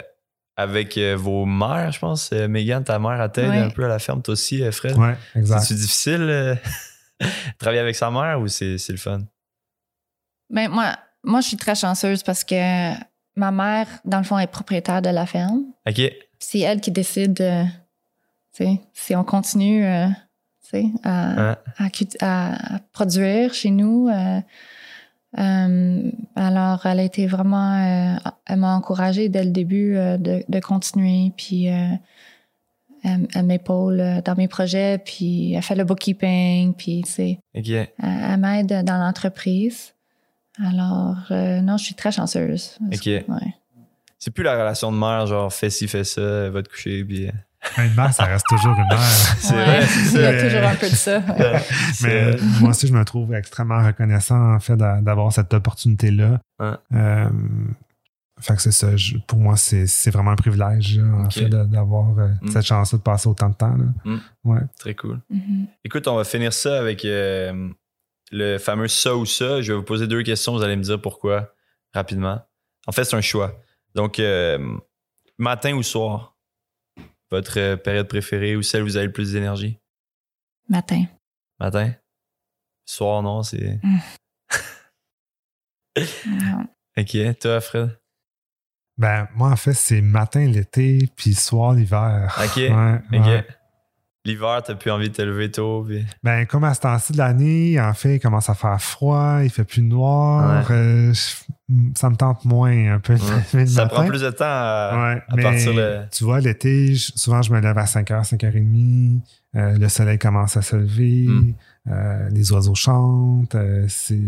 [0.61, 2.29] avec euh, vos mères, je pense.
[2.33, 3.57] Euh, Megan, ta mère, elle t'aide Ouais.
[3.59, 4.95] un peu à la ferme, toi aussi, euh, Fred.
[4.97, 5.61] Ouais, exact.
[5.61, 6.55] C'est difficile euh,
[7.21, 7.27] de
[7.59, 9.21] travailler avec sa mère ou c'est c'est le fun?
[10.49, 12.93] Ben, moi, moi, je suis très chanceuse parce que
[13.35, 15.63] ma mère, dans le fond, est propriétaire de la ferme.
[15.87, 16.01] OK.
[16.39, 17.63] c'est elle qui décide, euh,
[18.53, 20.07] tu sais, si on continue, euh,
[20.63, 21.57] tu sais, à, Hein?
[21.77, 21.85] à,
[22.21, 24.09] à- à produire chez nous.
[24.09, 24.39] euh,
[25.37, 30.43] euh, alors, elle a été vraiment, euh, elle m'a encouragée dès le début euh, de,
[30.47, 31.31] de continuer.
[31.37, 31.99] Puis, elle,
[33.03, 37.69] elle m'épaule dans mes projets, puis elle fait le bookkeeping, puis tu sais, OK.
[37.69, 39.93] elle, elle m'aide dans l'entreprise.
[40.63, 42.77] Alors, non, je suis très chanceuse.
[42.93, 43.05] OK.
[43.05, 43.55] Ouais.
[44.19, 47.29] C'est plus la relation de mère, genre fais ci, fais ça, va te coucher, puis.
[47.79, 48.99] Euh, Une mère, ça reste toujours une mère.
[49.39, 49.65] C'est Ouais.
[49.65, 51.19] vrai, c'est Il y a toujours un peu de ça.
[51.19, 51.61] ouais.
[52.03, 56.39] Mais moi aussi, je me trouve extrêmement reconnaissant, en fait, d'a- d'avoir cette opportunité-là.
[56.59, 56.73] Ouais.
[56.93, 57.29] Euh,
[58.39, 58.95] fait que c'est ça.
[58.97, 62.47] je- pour moi, c'est c'est vraiment un privilège, en fait, d'avoir euh, Mm.
[62.49, 63.75] cette chance-là de passer autant de temps.
[63.77, 63.85] là.
[64.05, 64.17] Mm.
[64.45, 64.61] Ouais.
[64.79, 65.19] Très cool.
[65.29, 65.67] Mhm.
[65.83, 67.69] Écoute, on va finir ça avec euh,
[68.31, 69.61] le fameux ça ou ça.
[69.61, 71.49] Je vais vous poser deux questions, vous allez me dire pourquoi
[71.93, 72.41] rapidement.
[72.87, 73.53] En fait, c'est un choix.
[73.93, 74.57] Donc, euh,
[75.37, 76.30] matin ou soir,
[77.31, 79.79] votre euh, période préférée ou celle où vous avez le plus d'énergie?
[80.69, 81.05] Matin.
[81.59, 81.93] Matin?
[82.85, 83.79] Soir, non, c'est.
[86.25, 86.65] Non.
[86.97, 87.97] Ok, toi, Fred?
[88.97, 92.37] Ben, moi, en fait, c'est matin l'été, puis soir l'hiver.
[92.43, 93.45] Ok, Ouais.
[94.23, 95.83] L'hiver, t'as plus envie de te lever tôt.
[95.87, 96.05] Puis...
[96.21, 99.49] Ben, comme à ce temps-ci de l'année, en fait, il commence à faire froid, il
[99.49, 100.69] fait plus noir.
[100.69, 100.75] Ouais.
[100.75, 101.13] euh,
[101.95, 103.15] ça me tente moins un peu.
[103.65, 103.87] Ça matin.
[103.87, 106.01] prend plus de temps à, Ouais, à mais partir le.
[106.11, 109.19] tu vois, l'été, souvent, je me lève à 5h, 5h30.
[109.55, 111.25] euh, le soleil commence à se lever.
[111.27, 111.53] Mm.
[111.89, 113.55] euh, les oiseaux chantent.
[113.55, 114.19] euh, c'est,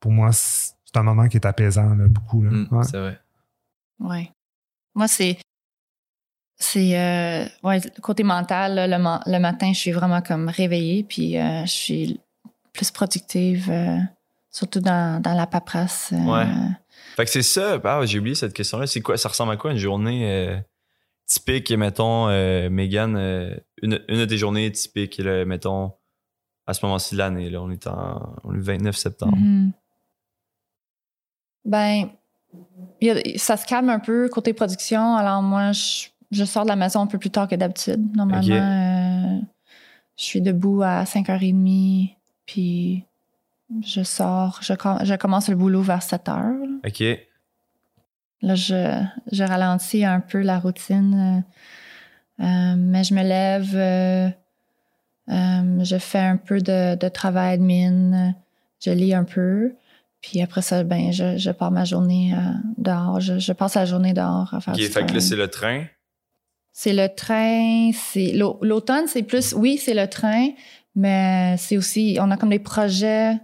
[0.00, 2.42] pour moi, c'est un moment qui est apaisant, là, beaucoup.
[2.42, 2.50] Là.
[2.50, 2.84] Hmm, Ouais.
[2.84, 3.18] C'est vrai.
[4.00, 4.30] Ouais.
[4.94, 5.38] Moi, c'est.
[6.58, 6.98] C'est.
[6.98, 8.96] euh, ouais, le côté mental, là, le,
[9.32, 12.20] le matin, je suis vraiment comme réveillée, puis euh, je suis
[12.72, 13.98] plus productive, euh,
[14.50, 16.10] surtout dans, dans la paperasse.
[16.12, 16.46] euh, Ouais.
[17.16, 17.80] Fait que c'est ça.
[17.82, 18.86] Ah, j'ai oublié cette question-là.
[18.86, 19.16] C'est quoi?
[19.16, 20.56] Ça ressemble à quoi une journée euh,
[21.26, 25.92] typique, mettons, euh, Megan, euh, une, une de tes journées typiques, là, mettons,
[26.66, 27.48] à ce moment-ci de l'année.
[27.48, 29.36] Là, on est en on est le 29 septembre.
[29.36, 29.72] Mhm.
[31.64, 32.10] Ben,
[33.00, 35.16] y a- ça se calme un peu côté production.
[35.16, 38.14] Alors moi, je, je sors de la maison un peu plus tard que d'habitude.
[38.14, 38.42] Normalement,
[40.18, 42.14] je suis debout à 5h30,
[42.46, 43.04] puis
[43.82, 44.60] je sors.
[44.62, 46.54] Je, com- je commence le boulot vers 7h.
[46.86, 47.18] OK.
[48.42, 49.02] Là, je,
[49.32, 51.44] je ralentis un peu la routine.
[52.40, 54.28] euh, euh, mais je me lève, euh,
[55.84, 58.34] je fais un peu de, de travail admin,
[58.84, 59.74] je lis un peu.
[60.20, 62.34] Puis après ça, ben, je, je pars ma journée
[62.78, 63.20] dehors.
[63.20, 64.80] Je, je passe la journée dehors à faire OK.
[64.80, 65.84] du Fait que là, c'est le train.
[66.72, 70.48] C'est le train, c'est l'au- l'automne, c'est plus oui, c'est le train,
[70.94, 73.38] mais c'est aussi on a comme des projets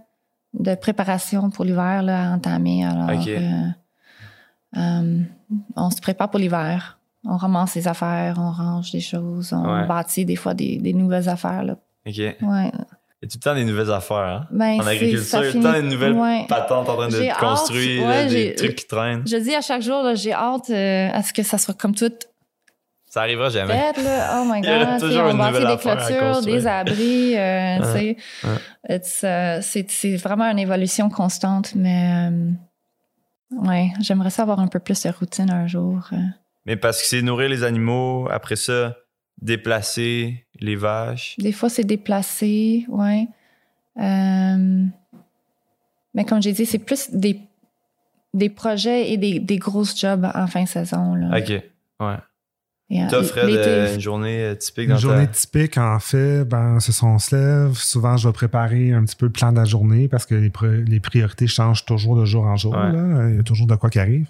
[0.53, 2.85] de préparation pour l'hiver là, à entamer.
[2.85, 3.67] Alors euh,
[4.77, 5.21] euh,
[5.75, 6.99] on se prépare pour l'hiver.
[7.25, 9.87] On ramasse les affaires, on range des choses, on Ouais.
[9.87, 11.63] bâtit des fois des, des nouvelles affaires.
[11.63, 11.77] Là.
[12.05, 12.17] OK.
[12.17, 12.71] Ouais.
[13.21, 14.47] tout le temps des nouvelles affaires, hein?
[14.51, 16.45] Ben, En agriculture, tout le temps des nouvelles ouais.
[16.49, 19.23] patentes en train de hâte, là, des trucs qui traînent?
[19.25, 21.95] Je dis à chaque jour, là, j'ai hâte euh, à ce que ça soit comme
[21.95, 22.11] tout
[23.13, 23.75] Ça arrivera jamais.
[23.75, 24.41] là.
[24.41, 24.99] Oh my Il y aura God.
[24.99, 28.17] toujours on bâtit des clôtures, des abris, euh, tu sais.
[28.89, 32.49] Euh, c'est, c'est vraiment une évolution constante, mais euh,
[33.51, 36.09] ouais, j'aimerais ça avoir un peu plus de routine un jour.
[36.65, 38.95] Mais parce que c'est nourrir les animaux, après ça,
[39.39, 41.35] déplacer les vaches.
[41.37, 43.27] Des fois, c'est déplacé, ouais.
[43.99, 44.85] Euh,
[46.15, 47.39] mais comme j'ai dit, c'est plus des,
[48.33, 51.13] des projets et des, des grosses jobs en fin de saison.
[51.13, 51.37] Là.
[51.37, 51.49] OK.
[51.99, 52.17] Ouais.
[52.89, 55.31] Une journée euh, typique dans Une journée ta...
[55.33, 57.73] typique, en fait, ben, c'est ça, on se lève.
[57.75, 60.49] Souvent, je vais préparer un petit peu le plan de la journée parce que les,
[60.49, 62.73] pri- les priorités changent toujours de jour en jour.
[62.73, 62.91] Ouais.
[62.91, 63.29] là.
[63.29, 64.27] Il y a toujours de quoi qui arrive.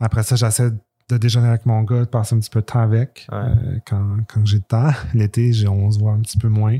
[0.00, 0.70] Après ça, j'essaie
[1.10, 3.38] de déjeuner avec mon gars, de passer un petit peu de temps avec Ouais.
[3.38, 4.90] euh, quand, quand j'ai le temps.
[5.14, 6.78] L'été, j'ai- on se voit un petit peu moins.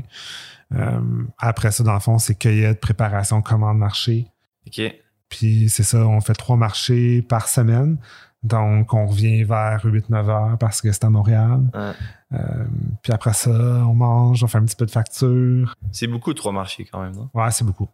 [0.75, 0.99] Euh,
[1.39, 4.27] après ça, dans le fond, c'est cueillette, préparation, commande, marché.
[4.67, 4.81] OK.
[5.29, 7.97] Puis c'est ça, on fait trois marchés par semaine.
[8.43, 11.61] Donc, on revient vers 8-9 heures parce que c'est à Montréal.
[11.73, 11.91] Ouais.
[12.33, 12.65] Euh,
[13.01, 15.73] puis après ça, on mange, on fait un petit peu de facture.
[15.91, 17.29] C'est beaucoup trois marchés quand même, non?
[17.33, 17.89] Ouais, c'est beaucoup.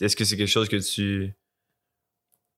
[0.00, 1.32] Est-ce que c'est quelque chose que tu...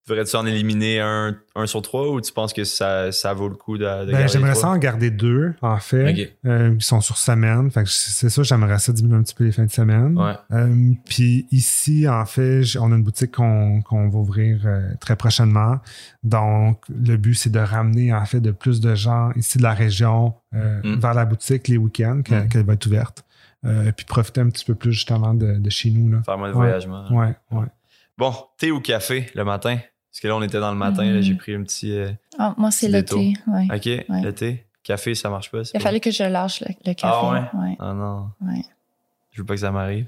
[0.07, 3.55] Voudrais-tu en éliminer un, un sur trois ou tu penses que ça, ça vaut le
[3.55, 6.33] coup de, de Ben, garder j'aimerais ça en garder deux, en fait, OK.
[6.45, 7.71] euh, qui sont sur semaine.
[7.71, 10.19] Fait que c'est ça, j'aimerais ça diminuer un petit peu les fins de semaine.
[10.19, 10.35] Ouais.
[10.53, 15.17] Euh, puis ici, en fait, on a une boutique qu'on qu'on va ouvrir euh, très
[15.17, 15.79] prochainement.
[16.23, 19.73] Donc, le but, c'est de ramener, en fait, de plus de gens ici de la
[19.75, 21.01] région euh, Mm.
[21.01, 22.49] vers la boutique les week-ends, qu'elle Mm.
[22.49, 23.25] qu'elle va être ouverte.
[23.65, 26.11] Euh, puis profiter un petit peu plus, justement, de, de chez nous.
[26.13, 26.23] Là.
[26.27, 26.67] Faire moins de Ouais.
[26.67, 27.11] voyagement.
[27.11, 27.67] Ouais, ouais.
[28.19, 29.79] Bon, thé ou café le matin?
[30.15, 31.91] Parce que là, on était dans le matin, là, j'ai pris un petit...
[31.91, 33.35] euh, Ah, moi, c'est le thé.
[33.49, 33.67] Ouais.
[33.75, 34.65] OK, le thé.
[34.85, 35.63] Café, ça marche pas?
[35.63, 37.13] Il a pas- fallu que je lâche le, le café.
[37.13, 37.61] Ah ouais?
[37.61, 37.77] ouais.
[37.81, 38.63] Ah non, ouais.
[39.33, 40.07] je veux pas que ça m'arrive.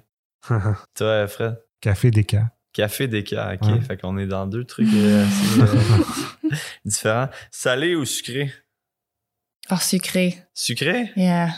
[0.94, 1.60] Toi, Fred?
[1.80, 2.50] Café déca.
[2.72, 3.66] Café déca, OK.
[3.68, 3.80] Ouais.
[3.80, 6.50] Fait qu'on est dans deux trucs euh, assez, euh,
[6.84, 7.28] différents.
[7.50, 8.52] Salé ou sucré?
[9.72, 10.38] Oh, sucré.
[10.54, 11.10] Sucré?
[11.16, 11.48] Yeah.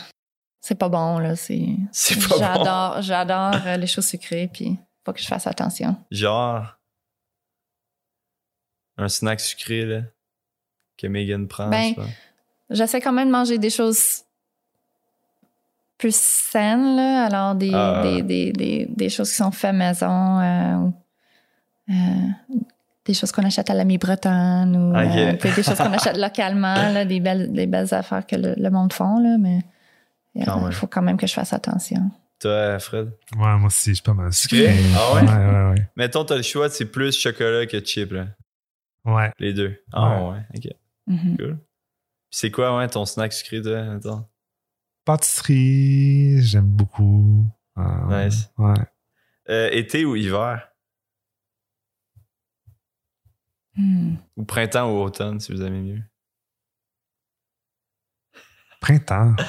[0.59, 1.35] C'est pas bon, là.
[1.35, 2.39] C'est C'est pas bon.
[2.39, 5.95] J'adore, j'adore les choses sucrées, puis faut que je fasse attention.
[6.09, 6.78] Genre?
[8.99, 10.01] Un snack sucré, là.
[10.97, 11.69] Que Megan prend.
[11.69, 11.93] Ben.
[12.69, 14.23] J'essaie quand même de manger des choses
[15.97, 17.25] plus saines, là.
[17.25, 18.01] Alors, des, Ah.
[18.03, 20.93] des, des, des, des choses qui sont faites maison, euh, ou,
[21.89, 21.93] euh,
[23.05, 27.05] des choses qu'on achète à l'ami bretonne, ou euh, des choses qu'on achète localement, là,
[27.05, 29.57] des, belles, des belles affaires que le, le monde font, là, mais
[30.37, 30.71] euh, il même.
[30.71, 32.11] faut quand même que je fasse attention.
[32.39, 33.11] Toi, Fred?
[33.35, 34.69] Ouais, moi aussi, je suis pas mal Sucré?
[34.95, 35.21] Ah ouais?
[35.21, 35.87] Ouais, ouais, ouais.
[35.97, 38.27] Mettons, t'as le choix, c'est plus chocolat que chip, là.
[39.05, 39.31] Ouais.
[39.39, 39.81] Les deux.
[39.91, 40.67] Ah ouais, ok.
[41.07, 41.37] Mhm.
[41.37, 41.59] Cool.
[42.31, 43.79] C'est quoi, ouais, ton snack sucré, toi?
[43.79, 44.29] Attends.
[45.05, 47.47] Pâtisserie, j'aime beaucoup.
[47.77, 48.51] Euh, Nice.
[48.57, 48.73] Ouais.
[49.49, 50.67] Euh, été ou hiver?
[53.75, 54.15] Hmm.
[54.35, 56.03] Ou printemps ou automne, si vous aimez mieux.
[58.81, 59.35] Printemps.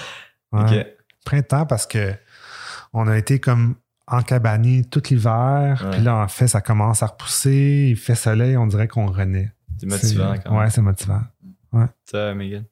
[0.53, 0.97] Ouais.
[1.25, 2.13] Printemps parce que
[2.93, 3.77] on a été comme
[4.11, 5.83] encabanés tout l'hiver.
[5.85, 5.91] Ouais.
[5.93, 7.89] Puis là, en fait, ça commence à repousser.
[7.91, 9.53] Il fait soleil, on dirait qu'on renaît.
[9.79, 10.61] C'est motivant quand même.
[10.61, 11.23] Ouais, c'est motivant.
[12.11, 12.65] Toi, Megan?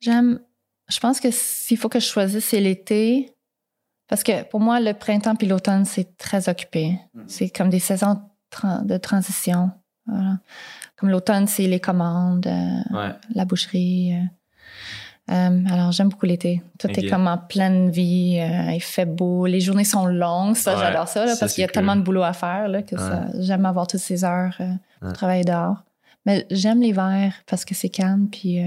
[0.00, 0.40] J'aime.
[0.88, 3.30] Je pense que s'il faut que je choisisse, c'est l'été.
[4.08, 6.98] Parce que pour moi, le printemps puis l'automne, c'est très occupé.
[7.26, 8.20] C'est comme des saisons
[8.84, 9.70] de transition.
[10.06, 10.38] Voilà.
[10.96, 13.14] Comme l'automne, c'est les commandes, euh, Ouais.
[13.34, 14.14] la boucherie.
[15.30, 15.64] Euh.
[15.70, 16.62] Alors, j'aime beaucoup l'été.
[16.78, 18.38] Tout est comme en pleine vie.
[18.40, 19.46] euh, il fait beau.
[19.46, 20.54] Les journées sont longues.
[20.56, 22.68] Ça, Ouais, j'adore ça, là, ça, parce qu'il y a tellement de boulot à faire
[22.68, 22.96] là, que
[23.40, 25.14] j'aime avoir toutes ces heures euh, pour Ouais.
[25.14, 25.82] travailler dehors.
[26.26, 28.28] Mais j'aime l'hiver parce que c'est calme.
[28.30, 28.58] Puis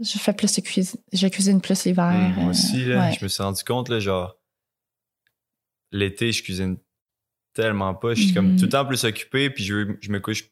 [0.00, 1.00] je fais plus de cuisine.
[1.12, 2.12] Je cuisine plus l'hiver.
[2.12, 4.36] Hum, moi aussi, là, je me suis rendu compte, là, genre,
[5.92, 6.76] l'été, je cuisine
[7.54, 8.14] tellement pas.
[8.14, 8.56] Je suis comme Mhm.
[8.56, 10.44] tout le temps plus occupé, puis je, je me couche,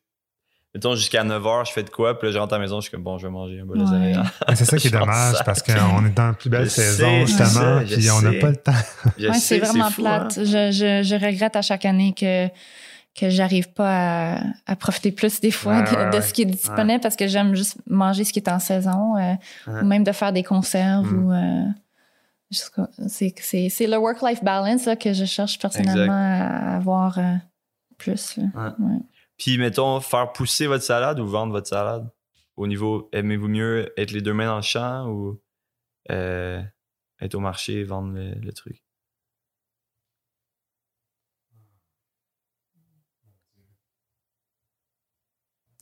[0.74, 2.82] mettons, jusqu'à 9h, je fais de quoi, puis là, je rentre à la maison, je
[2.82, 4.12] suis comme, bon, je vais manger un bol de Ouais.
[4.54, 7.26] c'est ça qui est dommage parce qu'on est dans la plus belle Je sais, saison,
[7.26, 7.80] justement.
[7.86, 8.38] je Puis on n'a sais.
[8.38, 8.72] pas le temps.
[9.18, 10.38] Ouais, sais, c'est vraiment fou, plate.
[10.38, 10.44] hein.
[10.44, 12.48] Je, je, je regrette à chaque année que
[13.18, 16.22] que j'arrive pas à, à profiter plus des fois Ouais, de, ouais, de ouais.
[16.22, 19.34] ce qui est disponible parce que j'aime juste manger ce qui est en saison euh,
[19.66, 19.80] Ouais.
[19.82, 21.24] ou même de faire des conserves Mm.
[21.24, 21.64] ou euh,
[22.50, 26.12] c'est c'est c'est le work-life balance là, que je cherche personnellement Exact.
[26.12, 27.34] à avoir euh,
[27.98, 28.36] plus.
[28.36, 28.74] là.
[29.38, 32.10] Puis, mettons, faire pousser votre salade ou vendre votre salade?
[32.56, 35.40] Au niveau, aimez-vous mieux être les deux mains dans le champ ou
[36.10, 36.60] euh,
[37.20, 38.82] être au marché et vendre le, le truc?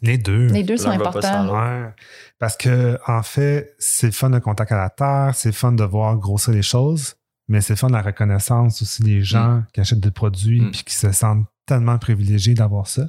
[0.03, 0.49] Les deux.
[0.49, 1.49] Les deux sont importants.
[1.49, 1.91] Ouais.
[2.39, 5.73] Parce que, en fait, c'est le fun de contact à la terre, c'est le fun
[5.73, 7.17] de voir grossir les choses,
[7.49, 10.71] mais c'est le fun de la reconnaissance aussi des gens qui achètent des produits Mm.
[10.71, 13.09] puis qui se sentent tellement privilégiés d'avoir ça.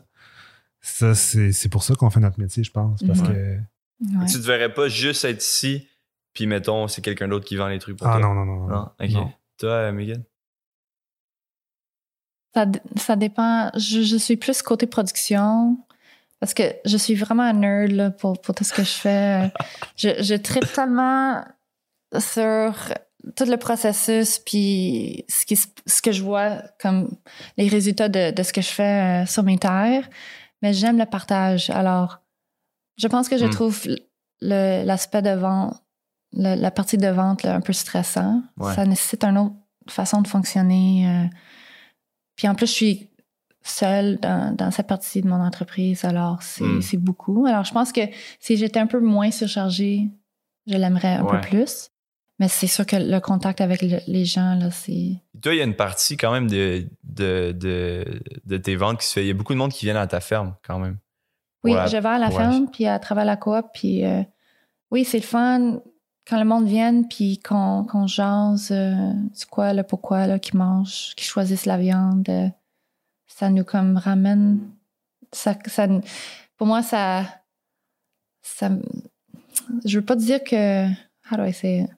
[0.90, 3.04] Ça, c'est c'est pour ça qu'on fait notre métier, je pense.
[3.06, 3.28] Parce Mhm.
[3.28, 3.58] que.
[4.20, 4.26] Ouais.
[4.28, 5.88] Tu te verrais pas juste être ici,
[6.34, 8.22] puis mettons, c'est quelqu'un d'autre qui vend les trucs pour Ah toi.
[8.22, 8.68] non, non, non.
[8.68, 8.76] non.
[8.76, 9.10] Non, ok.
[9.12, 9.32] Non.
[9.58, 10.24] Toi, Megan?
[12.56, 13.70] Ça, d- ça dépend.
[13.76, 15.78] Je, je suis plus côté production
[16.40, 19.52] parce que je suis vraiment un nerd là, pour, pour tout ce que je fais.
[19.98, 21.44] je, je tripe tellement
[22.20, 22.74] sur
[23.36, 27.10] tout le processus puis ce, qui, ce que je vois comme
[27.58, 30.08] les résultats de, de ce que je fais euh, sur mes terres.
[30.62, 31.70] Mais j'aime le partage.
[31.70, 32.22] Alors,
[32.98, 33.50] je pense que je Hmm.
[33.52, 33.88] trouve
[34.42, 35.76] l'aspect de vente,
[36.34, 38.42] le- la partie de vente là, un peu stressant.
[38.58, 38.74] Ouais.
[38.76, 39.56] Ça nécessite une autre
[39.90, 41.08] façon de fonctionner.
[41.08, 41.28] euh,
[42.36, 43.10] puis en plus, je suis
[43.64, 46.82] seule dans, dans cette partie de mon entreprise, alors c'est Mm.
[46.82, 47.46] c'est beaucoup.
[47.48, 48.02] Alors je pense que
[48.40, 50.10] si j'étais un peu moins surchargée,
[50.68, 51.42] je l'aimerais un Ouais.
[51.42, 51.90] peu plus.
[52.40, 55.22] Mais c'est sûr que le contact avec le- les gens, là, c'est.
[55.42, 59.06] Toi, il y a une partie quand même de, de, de, de tes ventes qui
[59.06, 59.24] se fait.
[59.24, 60.98] Il y a beaucoup de monde qui viennent à ta ferme quand même.
[61.64, 64.24] Oui, je vais à la ferme, puis à travers la coop, puis euh,
[64.92, 65.82] oui, c'est le fun
[66.28, 70.58] quand le monde vienne, puis qu'on qu'on jase, euh, c'est quoi, le pourquoi, là, qu'ils
[70.58, 72.28] mangent, qu'ils choisissent la viande.
[72.30, 72.48] euh,
[73.28, 74.60] ça nous comme ramène.
[75.32, 75.88] Ça, ça,
[76.58, 77.26] pour moi, ça.
[78.42, 78.70] ça
[79.86, 80.88] je veux pas dire que.
[81.30, 81.90] How do I say it?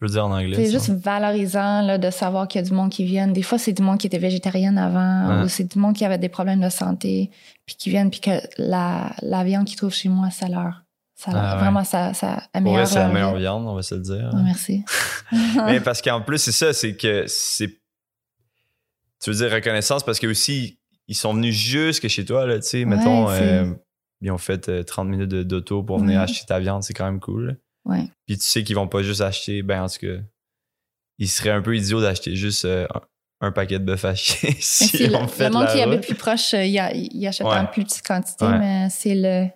[0.00, 0.56] Je peux dire en anglais.
[0.56, 3.32] C'est juste valorisant là, de savoir qu'il y a du monde qui viennent.
[3.32, 5.44] Des fois, c'est du monde qui était végétarienne avant Ouais.
[5.44, 7.30] ou c'est du monde qui avait des problèmes de santé
[7.64, 10.82] puis qui viennent puis que la, la viande qu'ils trouvent chez moi, ça leur...
[11.14, 11.60] Ça leur- Ah ouais.
[11.62, 14.30] Vraiment, ça, ça améliore vrai, c'est la leur meilleure viande, on va se le dire.
[14.34, 14.84] Ah, merci.
[15.66, 17.68] Mais parce qu'en plus, c'est ça, c'est que c'est.
[19.22, 20.78] Tu veux dire reconnaissance parce que aussi,
[21.08, 22.78] ils sont venus jusque chez toi, là, tu sais.
[22.80, 23.72] Ouais, mettons, euh,
[24.20, 26.24] ils ont fait euh, 30 minutes de- d'auto pour venir Ouais.
[26.24, 27.58] acheter ta viande, c'est quand même cool.
[27.86, 28.08] Ouais.
[28.26, 30.20] Puis tu sais qu'ils vont pas juste acheter, ben en tout cas,
[31.18, 32.86] ils seraient un peu idiots d'acheter juste euh,
[33.40, 36.02] un, un paquet de bœuf haché Mais si le, on fait le monde qui habite
[36.02, 36.74] plus proche, euh, il,
[37.12, 37.54] il achète Ouais.
[37.56, 38.58] en plus petite quantité, Ouais.
[38.58, 39.46] mais c'est le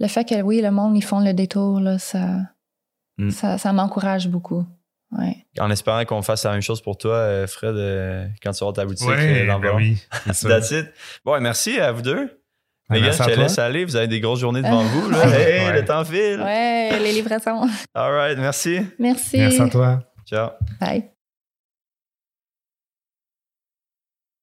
[0.00, 2.38] le fait que oui, le monde, ils font le détour, là, ça,
[3.16, 3.30] Mm.
[3.30, 4.66] ça, ça m'encourage beaucoup.
[5.12, 5.46] Ouais.
[5.60, 8.72] En espérant qu'on fasse la même chose pour toi, euh, Fred, euh, quand tu vas
[8.72, 9.96] ta boutique Ouais, euh, dans ben oui.
[10.42, 10.86] That's it.
[11.24, 12.43] Bon, merci à vous deux.
[12.90, 13.84] Les gars, je te laisse aller.
[13.84, 15.10] Vous avez des grosses journées devant vous.
[15.10, 15.18] Là.
[15.28, 15.72] Hey, Ouais.
[15.80, 16.40] le temps file.
[16.44, 17.66] Ouais, les livraisons.
[17.94, 18.80] All right, merci.
[18.98, 19.38] Merci.
[19.38, 20.00] Merci à toi.
[20.26, 20.50] Ciao.
[20.80, 21.13] Bye.